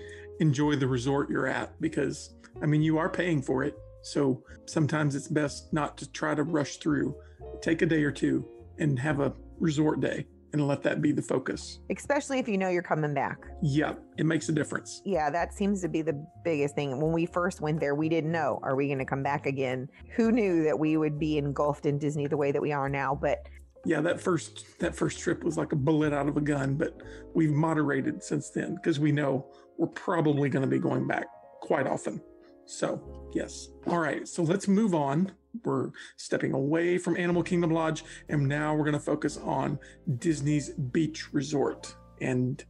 [0.40, 3.76] enjoy the resort you're at because, I mean, you are paying for it.
[4.02, 7.16] So sometimes it's best not to try to rush through.
[7.60, 8.46] Take a day or two
[8.78, 11.80] and have a resort day and let that be the focus.
[11.90, 13.38] Especially if you know you're coming back.
[13.60, 15.02] Yeah, it makes a difference.
[15.04, 17.00] Yeah, that seems to be the biggest thing.
[17.00, 19.88] When we first went there, we didn't know, are we going to come back again?
[20.14, 23.18] Who knew that we would be engulfed in Disney the way that we are now?
[23.20, 23.46] But
[23.84, 27.02] yeah, that first that first trip was like a bullet out of a gun, but
[27.34, 31.26] we've moderated since then because we know we're probably going to be going back
[31.60, 32.22] quite often.
[32.64, 33.68] So, yes.
[33.88, 35.32] All right, so let's move on
[35.64, 39.78] we're stepping away from Animal Kingdom Lodge, and now we're going to focus on
[40.18, 41.94] Disney's Beach Resort.
[42.20, 42.64] And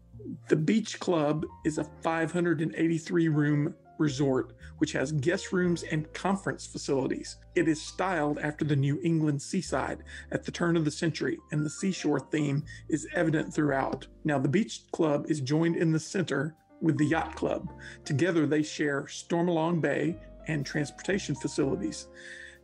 [0.49, 7.37] the Beach Club is a 583 room resort which has guest rooms and conference facilities.
[7.55, 11.65] It is styled after the New England seaside at the turn of the century, and
[11.65, 14.07] the seashore theme is evident throughout.
[14.25, 17.69] Now, the Beach Club is joined in the center with the Yacht Club.
[18.05, 20.17] Together, they share Stormalong Bay
[20.49, 22.09] and transportation facilities.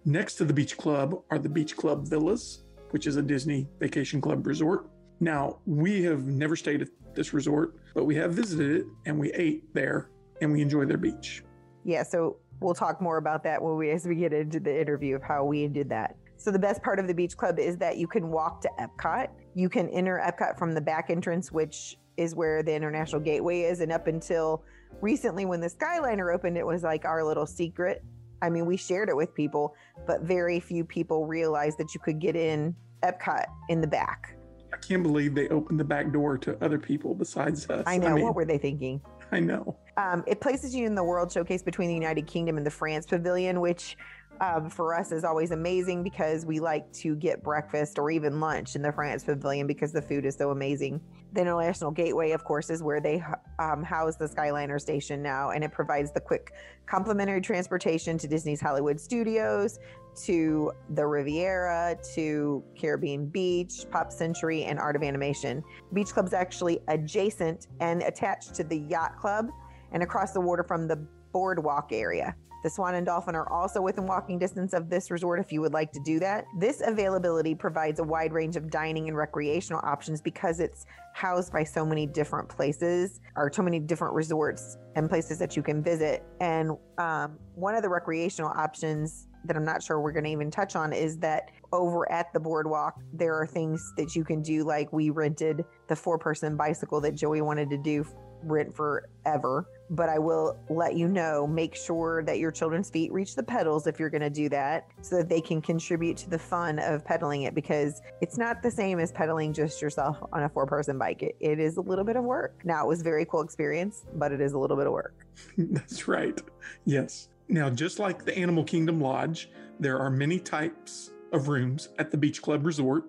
[0.06, 4.18] Next to the beach club are the Beach Club Villas, which is a Disney Vacation
[4.20, 4.88] Club resort.
[5.20, 9.30] Now, we have never stayed at this resort, but we have visited it and we
[9.32, 10.08] ate there
[10.40, 11.44] and we enjoy their beach.
[11.84, 15.16] Yeah, so we'll talk more about that when we as we get into the interview
[15.16, 16.16] of how we did that.
[16.38, 19.28] So the best part of the beach club is that you can walk to Epcot.
[19.54, 23.80] You can enter Epcot from the back entrance, which is where the International Gateway is,
[23.80, 24.64] and up until
[25.02, 28.02] recently when the Skyliner opened, it was like our little secret
[28.42, 29.74] I mean, we shared it with people,
[30.06, 34.36] but very few people realized that you could get in Epcot in the back.
[34.72, 37.84] I can't believe they opened the back door to other people besides us.
[37.86, 38.08] I know.
[38.08, 39.00] I mean, what were they thinking?
[39.32, 39.76] I know.
[39.96, 43.06] Um, it places you in the World Showcase between the United Kingdom and the France
[43.06, 43.96] Pavilion, which
[44.40, 48.74] um, for us is always amazing because we like to get breakfast or even lunch
[48.74, 51.00] in the France Pavilion because the food is so amazing.
[51.32, 53.22] The International Gateway, of course, is where they
[53.58, 56.54] um, house the Skyliner station now, and it provides the quick
[56.86, 59.78] complimentary transportation to Disney's Hollywood Studios,
[60.24, 65.62] to the Riviera, to Caribbean Beach, Pop Century, and Art of Animation.
[65.92, 69.50] Beach Club's actually adjacent and attached to the Yacht Club
[69.92, 70.96] and across the water from the
[71.32, 72.34] boardwalk area.
[72.62, 75.72] The Swan and Dolphin are also within walking distance of this resort if you would
[75.72, 76.44] like to do that.
[76.58, 81.64] This availability provides a wide range of dining and recreational options because it's housed by
[81.64, 86.22] so many different places or so many different resorts and places that you can visit.
[86.40, 90.50] And um, one of the recreational options that I'm not sure we're going to even
[90.50, 94.64] touch on is that over at the boardwalk, there are things that you can do.
[94.64, 98.04] Like we rented the four person bicycle that Joey wanted to do
[98.42, 103.34] rent forever but I will let you know make sure that your children's feet reach
[103.34, 106.38] the pedals if you're going to do that so that they can contribute to the
[106.38, 110.48] fun of pedaling it because it's not the same as pedaling just yourself on a
[110.48, 111.22] four person bike.
[111.22, 112.60] It, it is a little bit of work.
[112.64, 115.26] Now, it was a very cool experience, but it is a little bit of work.
[115.58, 116.40] That's right.
[116.84, 117.28] Yes.
[117.48, 119.50] Now, just like the Animal Kingdom Lodge,
[119.80, 123.04] there are many types of rooms at the Beach Club Resort.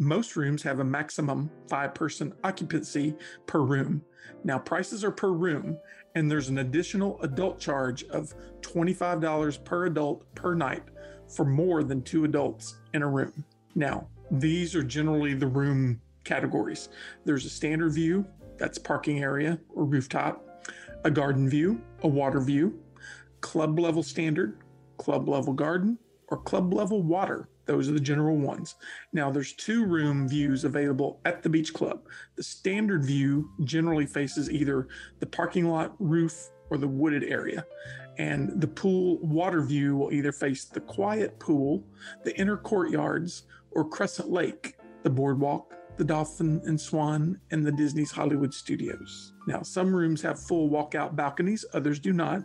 [0.00, 3.14] Most rooms have a maximum five person occupancy
[3.46, 4.00] per room.
[4.44, 5.78] Now, prices are per room,
[6.14, 8.32] and there's an additional adult charge of
[8.62, 10.84] $25 per adult per night
[11.28, 13.44] for more than two adults in a room.
[13.74, 16.88] Now, these are generally the room categories
[17.26, 18.24] there's a standard view,
[18.56, 20.64] that's parking area or rooftop,
[21.04, 22.80] a garden view, a water view,
[23.42, 24.62] club level standard,
[24.96, 27.50] club level garden, or club level water.
[27.66, 28.74] Those are the general ones.
[29.12, 32.06] Now, there's two room views available at the beach club.
[32.36, 34.88] The standard view generally faces either
[35.20, 37.66] the parking lot, roof, or the wooded area.
[38.18, 41.84] And the pool water view will either face the quiet pool,
[42.24, 48.10] the inner courtyards, or Crescent Lake, the boardwalk, the Dolphin and Swan, and the Disney's
[48.10, 49.32] Hollywood Studios.
[49.46, 52.42] Now, some rooms have full walkout balconies, others do not,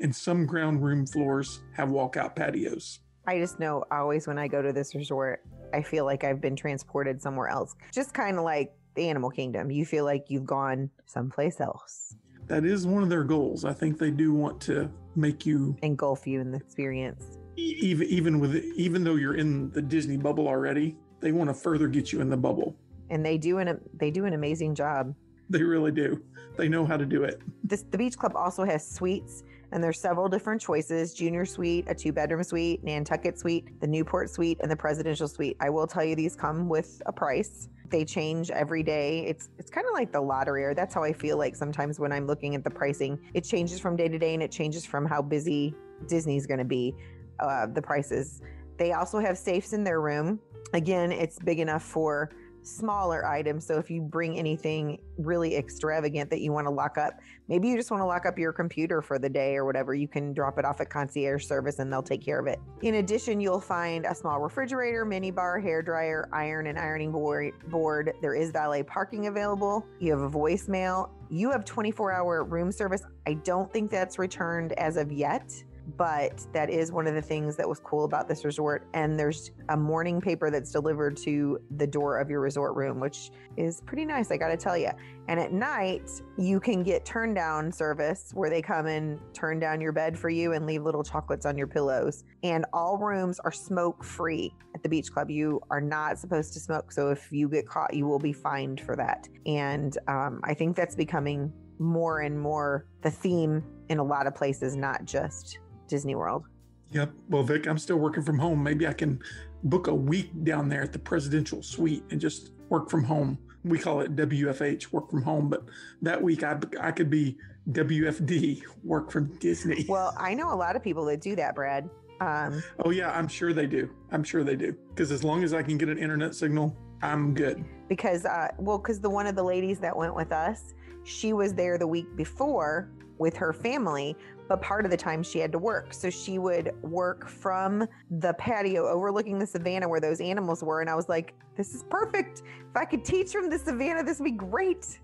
[0.00, 3.00] and some ground room floors have walkout patios.
[3.28, 6.56] I just know always when I go to this resort, I feel like I've been
[6.56, 7.74] transported somewhere else.
[7.92, 9.70] Just kind of like the animal kingdom.
[9.70, 12.16] You feel like you've gone someplace else.
[12.46, 13.66] That is one of their goals.
[13.66, 17.36] I think they do want to make you engulf you in the experience.
[17.56, 21.86] Even even with even though you're in the Disney bubble already, they want to further
[21.86, 22.76] get you in the bubble.
[23.10, 25.14] And they do an they do an amazing job.
[25.50, 26.22] They really do.
[26.56, 27.42] They know how to do it.
[27.62, 31.94] This the beach club also has suites and there's several different choices junior suite a
[31.94, 35.56] two bedroom suite nantucket suite the newport suite and the presidential suite.
[35.60, 37.68] I will tell you these come with a price.
[37.90, 39.24] They change every day.
[39.26, 42.12] It's it's kind of like the lottery or that's how i feel like sometimes when
[42.12, 43.18] i'm looking at the pricing.
[43.34, 45.74] It changes from day to day and it changes from how busy
[46.06, 46.94] disney's going to be
[47.40, 48.40] uh, the prices.
[48.78, 50.40] They also have safes in their room.
[50.72, 52.30] Again it's big enough for
[52.68, 53.66] smaller items.
[53.66, 57.14] So if you bring anything really extravagant that you want to lock up,
[57.48, 60.08] maybe you just want to lock up your computer for the day or whatever, you
[60.08, 62.60] can drop it off at concierge service and they'll take care of it.
[62.82, 68.12] In addition, you'll find a small refrigerator, mini bar, hair dryer, iron and ironing board.
[68.20, 69.86] There is valet parking available.
[69.98, 71.10] You have a voicemail.
[71.30, 73.02] You have 24 hour room service.
[73.26, 75.52] I don't think that's returned as of yet
[75.96, 78.86] but that is one of the things that was cool about this resort.
[78.94, 83.30] And there's a morning paper that's delivered to the door of your resort room, which
[83.56, 84.90] is pretty nice, I gotta tell you.
[85.28, 89.80] And at night, you can get turn down service where they come and turn down
[89.80, 92.24] your bed for you and leave little chocolates on your pillows.
[92.42, 95.30] And all rooms are smoke free at the beach club.
[95.30, 96.92] You are not supposed to smoke.
[96.92, 99.28] So if you get caught, you will be fined for that.
[99.46, 104.34] And um, I think that's becoming more and more the theme in a lot of
[104.34, 106.44] places, not just Disney World.
[106.92, 107.12] Yep.
[107.28, 108.62] Well, Vic, I'm still working from home.
[108.62, 109.20] Maybe I can
[109.64, 113.38] book a week down there at the presidential suite and just work from home.
[113.64, 115.64] We call it WFH, work from home, but
[116.00, 117.36] that week I, I could be
[117.70, 119.84] WFD, work from Disney.
[119.88, 121.90] Well, I know a lot of people that do that, Brad.
[122.20, 123.90] Um, oh, yeah, I'm sure they do.
[124.10, 124.74] I'm sure they do.
[124.90, 127.64] Because as long as I can get an internet signal, I'm good.
[127.88, 130.74] Because, uh, well, because the one of the ladies that went with us,
[131.04, 134.16] she was there the week before with her family,
[134.48, 135.92] but part of the time she had to work.
[135.92, 140.80] So she would work from the patio overlooking the savannah where those animals were.
[140.80, 142.42] And I was like, this is perfect.
[142.70, 144.98] If I could teach from the savannah, this would be great.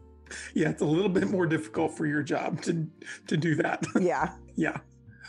[0.54, 2.86] Yeah, it's a little bit more difficult for your job to
[3.26, 3.86] to do that.
[4.00, 4.32] Yeah.
[4.56, 4.78] yeah.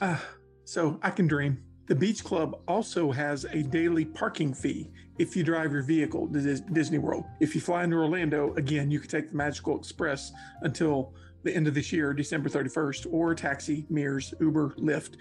[0.02, 0.18] Uh,
[0.64, 1.64] so I can dream.
[1.88, 6.60] The beach club also has a daily parking fee if you drive your vehicle to
[6.60, 7.26] Disney World.
[7.40, 11.14] If you fly into Orlando, again, you can take the Magical Express until
[11.46, 15.16] the end of this year, December 31st, or taxi, Mears, Uber, Lyft.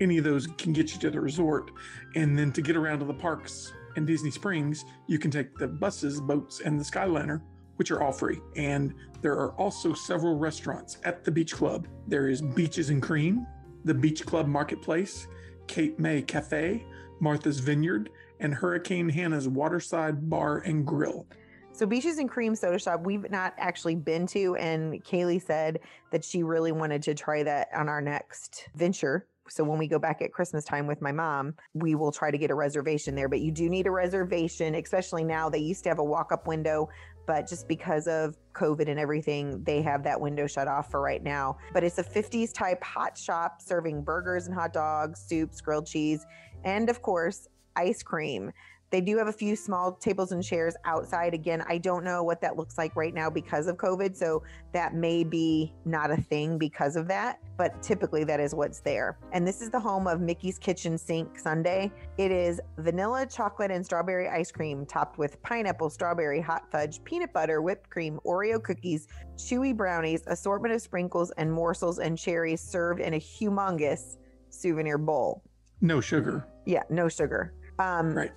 [0.00, 1.70] Any of those can get you to the resort.
[2.14, 5.68] And then to get around to the parks and Disney Springs, you can take the
[5.68, 7.40] buses, boats, and the Skyliner,
[7.76, 8.40] which are all free.
[8.56, 11.86] And there are also several restaurants at the Beach Club.
[12.08, 13.46] There is Beaches and Cream,
[13.84, 15.28] the Beach Club Marketplace,
[15.68, 16.84] Cape May Cafe,
[17.20, 21.26] Martha's Vineyard, and Hurricane Hanna's Waterside Bar and Grill.
[21.74, 25.80] So Beaches and Cream Soda Shop, we've not actually been to, and Kaylee said
[26.10, 29.26] that she really wanted to try that on our next venture.
[29.48, 32.36] So when we go back at Christmas time with my mom, we will try to
[32.36, 33.28] get a reservation there.
[33.28, 35.48] But you do need a reservation, especially now.
[35.48, 36.90] They used to have a walk-up window,
[37.26, 41.22] but just because of COVID and everything, they have that window shut off for right
[41.22, 41.56] now.
[41.72, 46.26] But it's a 50s type hot shop serving burgers and hot dogs, soups, grilled cheese,
[46.64, 48.52] and of course, ice cream
[48.92, 51.32] They do have a few small tables and chairs outside.
[51.32, 54.14] Again, I don't know what that looks like right now because of COVID.
[54.14, 58.80] So that may be not a thing because of that, but typically that is what's
[58.80, 59.18] there.
[59.32, 61.90] And this is the home of Mickey's Kitchen Sink Sundae.
[62.18, 67.32] It is vanilla, chocolate, and strawberry ice cream topped with pineapple, strawberry, hot fudge, peanut
[67.32, 73.00] butter, whipped cream, Oreo cookies, chewy brownies, assortment of sprinkles and morsels and cherries served
[73.00, 74.18] in a humongous
[74.50, 75.42] souvenir bowl.
[75.80, 76.46] No sugar.
[76.66, 77.54] Yeah, no sugar.
[77.78, 78.32] Um, Right.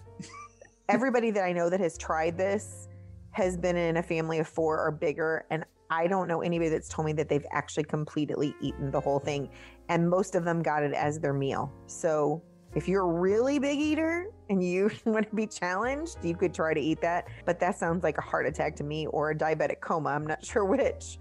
[0.90, 2.88] Everybody that I know that has tried this
[3.32, 5.46] has been in a family of four or bigger.
[5.50, 9.20] And I don't know anybody that's told me that they've actually completely eaten the whole
[9.20, 9.50] thing.
[9.90, 11.72] And most of them got it as their meal.
[11.88, 12.42] So
[12.76, 16.74] if you're a really big eater and you want to be challenged, you could try
[16.74, 17.28] to eat that.
[17.46, 20.10] But that sounds like a heart attack to me or a diabetic coma.
[20.10, 21.18] I'm not sure which.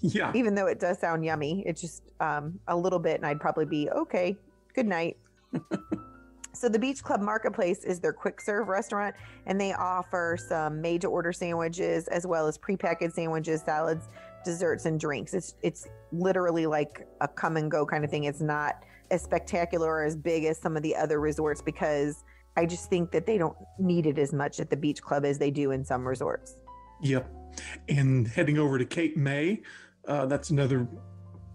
[0.00, 0.32] Yeah.
[0.34, 3.66] Even though it does sound yummy, it's just um, a little bit, and I'd probably
[3.66, 4.34] be okay.
[4.74, 5.18] Good night.
[6.52, 9.14] so the Beach Club Marketplace is their quick serve restaurant,
[9.46, 14.08] and they offer some made to order sandwiches as well as prepackaged sandwiches, salads,
[14.44, 15.34] desserts, and drinks.
[15.34, 18.24] It's it's literally like a come and go kind of thing.
[18.24, 22.24] It's not as spectacular or as big as some of the other resorts because
[22.56, 25.38] I just think that they don't need it as much at the Beach Club as
[25.38, 26.56] they do in some resorts.
[27.02, 27.30] Yep.
[27.88, 29.62] And heading over to Cape May,
[30.06, 30.88] uh, that's another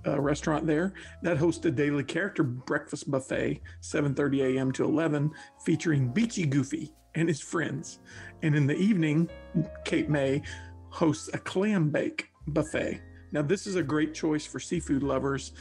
[0.05, 4.71] uh, restaurant there that hosts a daily character breakfast buffet, 7:30 a.m.
[4.73, 5.31] to 11,
[5.63, 7.99] featuring Beachy Goofy and his friends.
[8.43, 9.29] And in the evening,
[9.85, 10.41] Cape May
[10.89, 13.01] hosts a clam bake buffet.
[13.31, 15.53] Now, this is a great choice for seafood lovers,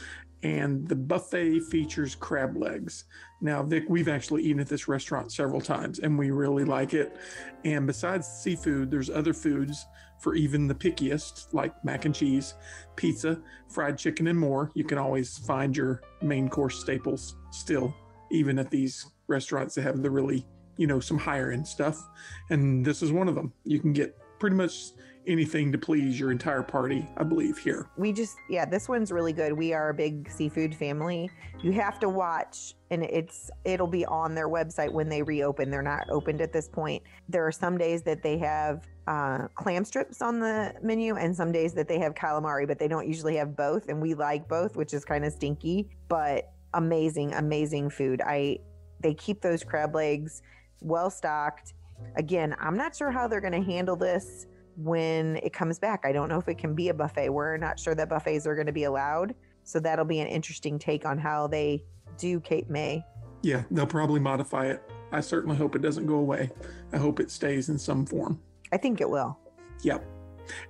[0.43, 3.05] and the buffet features crab legs.
[3.41, 7.17] Now, Vic, we've actually eaten at this restaurant several times, and we really like it.
[7.63, 9.87] And besides seafood, there's other foods
[10.19, 12.55] for even the pickiest, like mac and cheese,
[12.95, 13.39] pizza,
[13.69, 14.71] fried chicken, and more.
[14.73, 17.93] You can always find your main course staples still,
[18.31, 20.45] even at these restaurants that have the really,
[20.77, 22.01] you know, some higher end stuff.
[22.49, 23.53] And this is one of them.
[23.63, 24.91] You can get pretty much
[25.27, 27.89] anything to please your entire party, I believe, here.
[27.97, 29.53] we just yeah this one's really good.
[29.53, 31.29] We are a big seafood family.
[31.61, 35.69] You have to watch and it's it'll be on their website when they reopen.
[35.69, 37.03] They're not opened at this point.
[37.29, 41.51] There are some days that they have uh, clam strips on the menu and some
[41.51, 44.75] days that they have calamari but they don't usually have both and we like both
[44.75, 48.21] which is kind of stinky but amazing amazing food.
[48.25, 48.59] I
[49.01, 50.41] they keep those crab legs
[50.81, 51.73] well stocked.
[52.17, 54.47] Again i'm not sure how they're going to handle this
[54.77, 56.01] when it comes back.
[56.03, 57.29] I don't know if it can be a buffet.
[57.29, 59.35] We're not sure that buffets are going to be allowed.
[59.63, 61.83] So that'll be an interesting take on how they
[62.17, 63.03] do Cape May.
[63.41, 64.83] Yeah, they'll probably modify it.
[65.11, 66.51] I certainly hope it doesn't go away.
[66.91, 68.39] I hope it stays in some form.
[68.71, 69.37] I think it will.
[69.81, 70.05] Yep.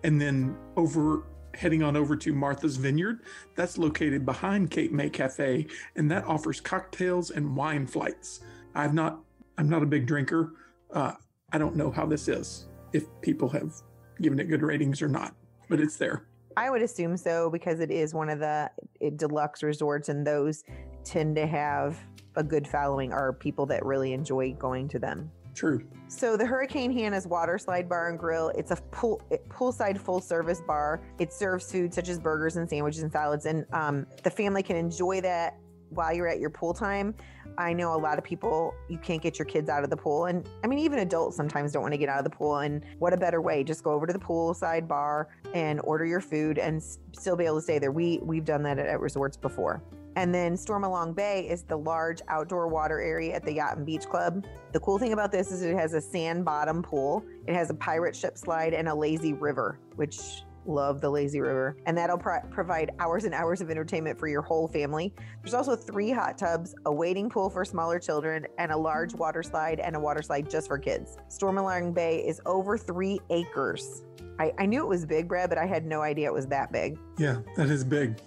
[0.03, 1.23] And then over
[1.55, 3.21] heading on over to Martha's Vineyard,
[3.55, 8.41] that's located behind Cape May Cafe, and that offers cocktails and wine flights.
[8.75, 9.21] I've not,
[9.57, 10.53] I'm not a big drinker.
[10.91, 11.13] Uh,
[11.51, 13.73] I don't know how this is, if people have
[14.21, 15.33] given it good ratings or not,
[15.69, 16.25] but it's there.
[16.57, 20.63] I would assume so because it is one of the it, deluxe resorts, and those
[21.03, 21.99] tend to have
[22.35, 25.29] a good following or people that really enjoy going to them.
[25.53, 25.81] True.
[26.07, 30.61] So the Hurricane Hanna's Water Slide Bar and Grill, it's a pool poolside full service
[30.61, 31.01] bar.
[31.17, 34.75] It serves food such as burgers and sandwiches and salads, and um, the family can
[34.75, 35.57] enjoy that
[35.89, 37.15] while you're at your pool time.
[37.57, 40.25] I know a lot of people you can't get your kids out of the pool,
[40.25, 42.57] and I mean even adults sometimes don't want to get out of the pool.
[42.57, 43.63] And what a better way?
[43.63, 46.81] Just go over to the poolside bar and order your food and
[47.13, 47.91] still be able to stay there.
[47.91, 49.81] We we've done that at, at resorts before.
[50.17, 54.05] And then Stormalong Bay is the large outdoor water area at the Yacht and Beach
[54.05, 54.45] Club.
[54.71, 57.73] The cool thing about this is it has a sand bottom pool, it has a
[57.73, 61.77] pirate ship slide, and a lazy river, which love the lazy river.
[61.85, 65.13] And that'll pro- provide hours and hours of entertainment for your whole family.
[65.41, 69.43] There's also three hot tubs, a wading pool for smaller children, and a large water
[69.43, 71.17] slide and a water slide just for kids.
[71.29, 74.03] Stormalong Bay is over three acres.
[74.39, 76.71] I, I knew it was big, Brad, but I had no idea it was that
[76.71, 76.97] big.
[77.17, 78.19] Yeah, that is big.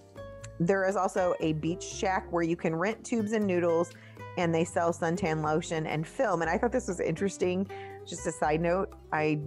[0.61, 3.93] There is also a beach shack where you can rent tubes and noodles
[4.39, 6.43] and they sell suntan lotion and film.
[6.43, 7.69] And I thought this was interesting.
[8.07, 9.41] Just a side note, I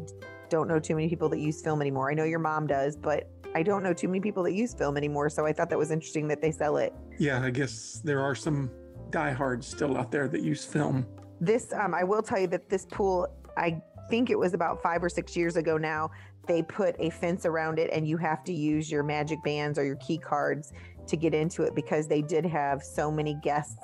[0.51, 2.11] don't know too many people that use film anymore.
[2.11, 4.97] I know your mom does, but I don't know too many people that use film
[4.97, 5.29] anymore.
[5.29, 6.93] So I thought that was interesting that they sell it.
[7.17, 8.69] Yeah, I guess there are some
[9.09, 11.07] diehards still out there that use film.
[11.39, 13.27] This, um, I will tell you that this pool,
[13.57, 16.11] I think it was about five or six years ago now,
[16.47, 19.85] they put a fence around it and you have to use your magic bands or
[19.85, 20.73] your key cards
[21.07, 23.83] to get into it because they did have so many guests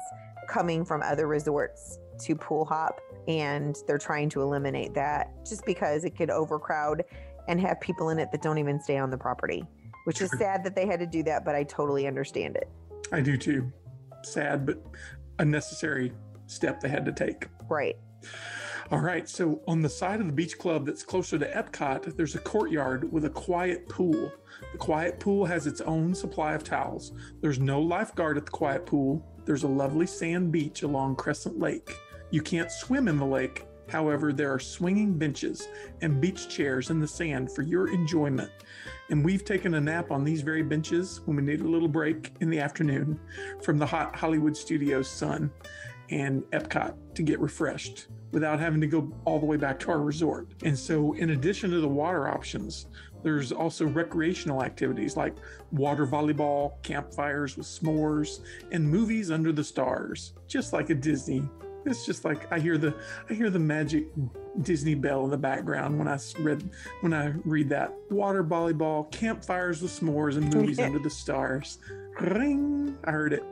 [0.49, 6.05] coming from other resorts to pool hop and they're trying to eliminate that just because
[6.05, 7.03] it could overcrowd
[7.47, 9.63] and have people in it that don't even stay on the property
[10.05, 12.69] which is sad that they had to do that but i totally understand it
[13.11, 13.71] I do too.
[14.23, 14.83] Sad, but
[15.39, 16.11] a necessary
[16.47, 17.47] step they had to take.
[17.69, 17.95] right
[18.91, 19.27] All right.
[19.27, 23.11] So on the side of the beach club that's closer to Epcot, there's a courtyard
[23.11, 24.31] with a quiet pool.
[24.71, 27.11] The quiet pool has its own supply of towels.
[27.41, 29.25] There's no lifeguard at the quiet pool.
[29.45, 31.95] There's a lovely sand beach along Crescent Lake.
[32.31, 33.65] You can't swim in the lake.
[33.89, 35.69] However, there are swinging benches
[36.01, 38.51] and beach chairs in the sand for your enjoyment.
[39.09, 42.33] And we've taken a nap on these very benches when we need a little break
[42.41, 43.17] in the afternoon
[43.63, 45.49] from the hot Hollywood Studios sun
[46.09, 50.01] and Epcot to get refreshed without having to go all the way back to our
[50.01, 50.49] resort.
[50.63, 52.87] And so, in addition to the water options,
[53.23, 55.35] there's also recreational activities like
[55.71, 61.47] water volleyball, campfires with s'mores, and movies under the stars, just like a Disney
[61.87, 62.93] it's just like I hear the
[63.29, 64.07] I hear the magic
[64.61, 66.69] Disney bell in the background when I read
[67.01, 71.79] when I read that water volleyball, campfires with s'mores, and movies under the stars.
[72.19, 72.97] Ring!
[73.03, 73.43] I heard it.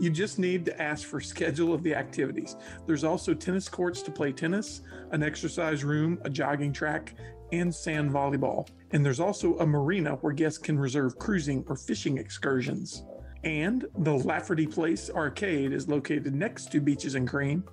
[0.00, 2.56] You just need to ask for schedule of the activities.
[2.86, 4.80] There's also tennis courts to play tennis,
[5.10, 7.14] an exercise room, a jogging track,
[7.52, 8.68] and sand volleyball.
[8.92, 13.04] And there's also a marina where guests can reserve cruising or fishing excursions.
[13.44, 17.64] And the Lafferty Place Arcade is located next to Beaches and Cream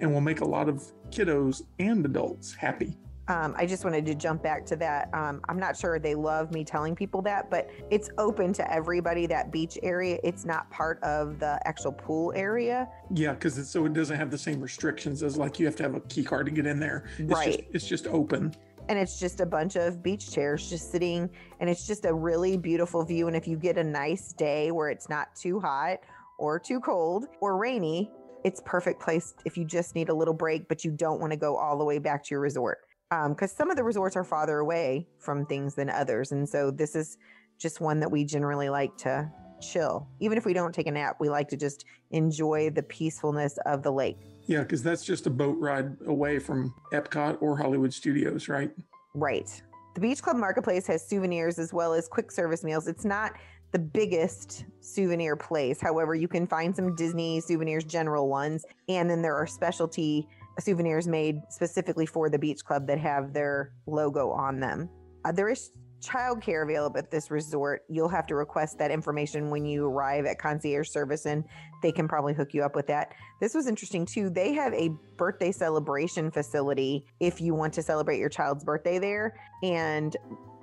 [0.00, 2.96] and will make a lot of kiddos and adults happy.
[3.28, 5.08] Um, I just wanted to jump back to that.
[5.14, 9.28] Um, I'm not sure they love me telling people that, but it's open to everybody.
[9.28, 12.88] That beach area, it's not part of the actual pool area.
[13.14, 15.94] Yeah, because so it doesn't have the same restrictions as like you have to have
[15.94, 17.04] a key card to get in there.
[17.18, 17.58] It's right.
[17.58, 18.52] Just, it's just open
[18.90, 21.30] and it's just a bunch of beach chairs just sitting
[21.60, 23.28] and it's just a really beautiful view.
[23.28, 26.00] And if you get a nice day where it's not too hot
[26.38, 28.10] or too cold or rainy
[28.42, 31.36] it's perfect place if you just need a little break but you don't want to
[31.36, 32.78] go all the way back to your resort.
[33.10, 36.72] Because um, some of the resorts are farther away from things than others and so
[36.72, 37.16] this is
[37.58, 39.30] just one that we generally like to
[39.60, 40.08] chill.
[40.20, 43.84] Even if we don't take a nap we like to just enjoy the peacefulness of
[43.84, 44.18] the lake
[44.50, 48.72] yeah, because that's just a boat ride away from Epcot or Hollywood Studios, right?
[49.14, 49.48] Right.
[49.94, 52.88] The Beach Club Marketplace has souvenirs as well as quick service meals.
[52.88, 53.34] It's not
[53.70, 55.80] the biggest souvenir place.
[55.80, 60.26] However, you can find some Disney souvenirs, general ones, and then there are specialty
[60.58, 64.90] souvenirs made specifically for the Beach Club that have their logo on them.
[65.24, 65.70] Uh, there is
[66.00, 70.38] childcare available at this resort, you'll have to request that information when you arrive at
[70.38, 71.44] concierge service and
[71.82, 73.12] they can probably hook you up with that.
[73.40, 74.30] This was interesting too.
[74.30, 79.38] They have a birthday celebration facility if you want to celebrate your child's birthday there
[79.62, 80.16] and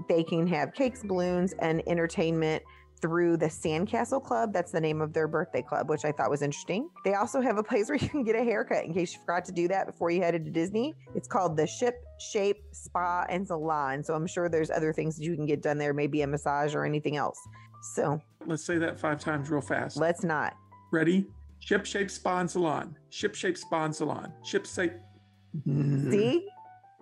[0.08, 2.64] they can have cakes, balloons and entertainment
[3.02, 4.54] through the Sandcastle Club.
[4.54, 6.90] That's the name of their birthday club, which I thought was interesting.
[7.04, 9.46] They also have a place where you can get a haircut in case you forgot
[9.46, 10.96] to do that before you headed to Disney.
[11.16, 14.04] It's called the Ship Shape Spa and Salon.
[14.04, 16.76] So I'm sure there's other things that you can get done there, maybe a massage
[16.76, 17.40] or anything else.
[17.94, 19.98] So let's say that five times real fast.
[19.98, 20.56] Let's not.
[20.92, 21.28] Ready?
[21.60, 22.98] Ship Shape Spa and Salon.
[23.10, 24.34] Ship Shape Spa and Salon.
[24.44, 24.94] Ship Shape.
[25.68, 26.12] Mm.
[26.12, 26.48] See?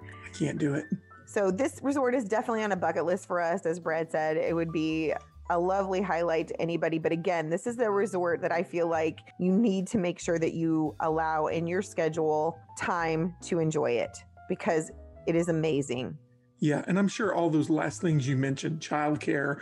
[0.02, 0.86] I can't do it.
[1.26, 3.66] So this resort is definitely on a bucket list for us.
[3.66, 5.14] As Brad said, it would be
[5.50, 6.98] a lovely highlight to anybody.
[6.98, 10.40] But again, this is a resort that I feel like you need to make sure
[10.40, 14.18] that you allow in your schedule time to enjoy it
[14.50, 14.92] because
[15.28, 16.18] it is amazing.
[16.60, 16.84] Yeah.
[16.88, 19.62] And I'm sure all those last things you mentioned childcare,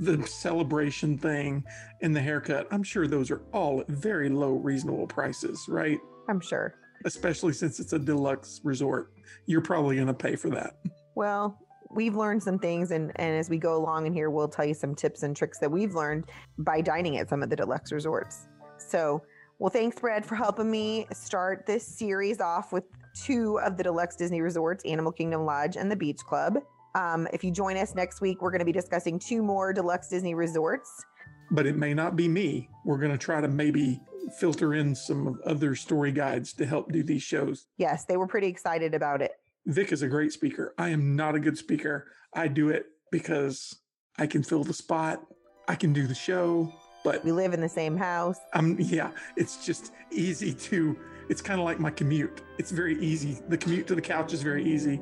[0.00, 1.64] the celebration thing,
[2.02, 5.98] and the haircut, I'm sure those are all at very low, reasonable prices, right?
[6.28, 6.74] I'm sure.
[7.04, 9.12] Especially since it's a deluxe resort.
[9.46, 10.78] You're probably going to pay for that.
[11.14, 11.58] Well,
[11.90, 14.74] we've learned some things and, and as we go along in here we'll tell you
[14.74, 16.24] some tips and tricks that we've learned
[16.58, 18.48] by dining at some of the deluxe resorts.
[18.78, 19.22] So
[19.58, 22.84] well thanks brad for helping me start this series off with
[23.14, 26.58] two of the deluxe disney resorts animal kingdom lodge and the beach club.
[26.94, 30.08] Um, if you join us next week we're going to be discussing two more deluxe
[30.08, 31.04] disney resorts.
[31.50, 32.68] But it may not be me.
[32.84, 34.00] We're going to try to maybe
[34.36, 37.66] filter in some other story guides to help do these shows.
[37.78, 39.32] Yes they were pretty excited about it
[39.66, 40.74] Vic is a great speaker.
[40.78, 42.06] I am not a good speaker.
[42.32, 43.74] I do it because
[44.16, 45.22] I can fill the spot.
[45.66, 48.38] I can do the show, but we live in the same house.
[48.54, 50.96] Um, yeah, it's just easy to.
[51.28, 52.42] It's kind of like my commute.
[52.58, 53.38] It's very easy.
[53.48, 55.00] The commute to the couch is very easy.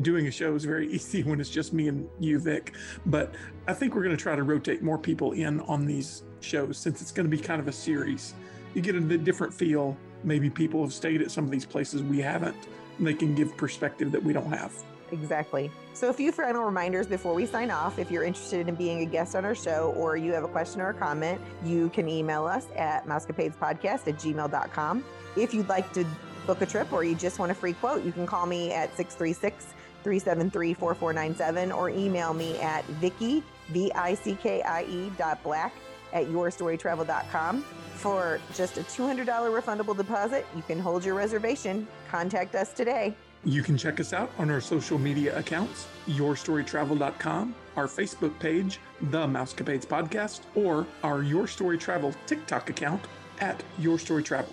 [0.00, 2.74] Doing a show is very easy when it's just me and you, Vic.
[3.06, 3.34] But
[3.66, 7.02] I think we're going to try to rotate more people in on these shows since
[7.02, 8.34] it's going to be kind of a series.
[8.74, 9.96] You get a different feel.
[10.24, 12.56] Maybe people have stayed at some of these places we haven't
[12.98, 14.72] and they can give perspective that we don't have.
[15.10, 15.70] Exactly.
[15.94, 17.98] So, a few final reminders before we sign off.
[17.98, 20.80] If you're interested in being a guest on our show or you have a question
[20.80, 25.04] or a comment, you can email us at mousecapadespodcast at gmail.com.
[25.36, 26.04] If you'd like to
[26.46, 28.94] book a trip or you just want a free quote, you can call me at
[28.96, 35.42] 636 373 4497 or email me at Vickie, V I C K I E dot
[35.42, 35.72] black
[36.12, 37.62] at yourstorytravel.com.
[37.94, 41.88] For just a $200 refundable deposit, you can hold your reservation.
[42.08, 43.14] Contact us today.
[43.44, 49.26] You can check us out on our social media accounts, yourstorytravel.com, our Facebook page, The
[49.26, 53.00] Mousecapades Podcast, or our Your Story Travel TikTok account
[53.40, 54.52] at Your Story Travel.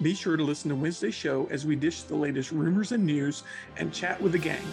[0.00, 3.42] Be sure to listen to Wednesday's show as we dish the latest rumors and news
[3.76, 4.64] and chat with the gang.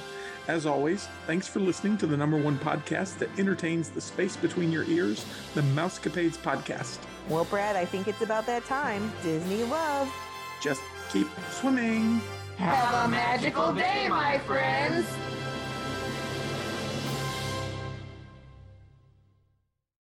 [0.49, 4.71] As always, thanks for listening to the number one podcast that entertains the space between
[4.71, 5.23] your ears,
[5.53, 6.97] the Mousecapades Podcast.
[7.29, 9.13] Well, Brad, I think it's about that time.
[9.21, 10.11] Disney love.
[10.59, 10.81] Just
[11.13, 12.19] keep swimming.
[12.57, 15.05] Have a magical day, my friends!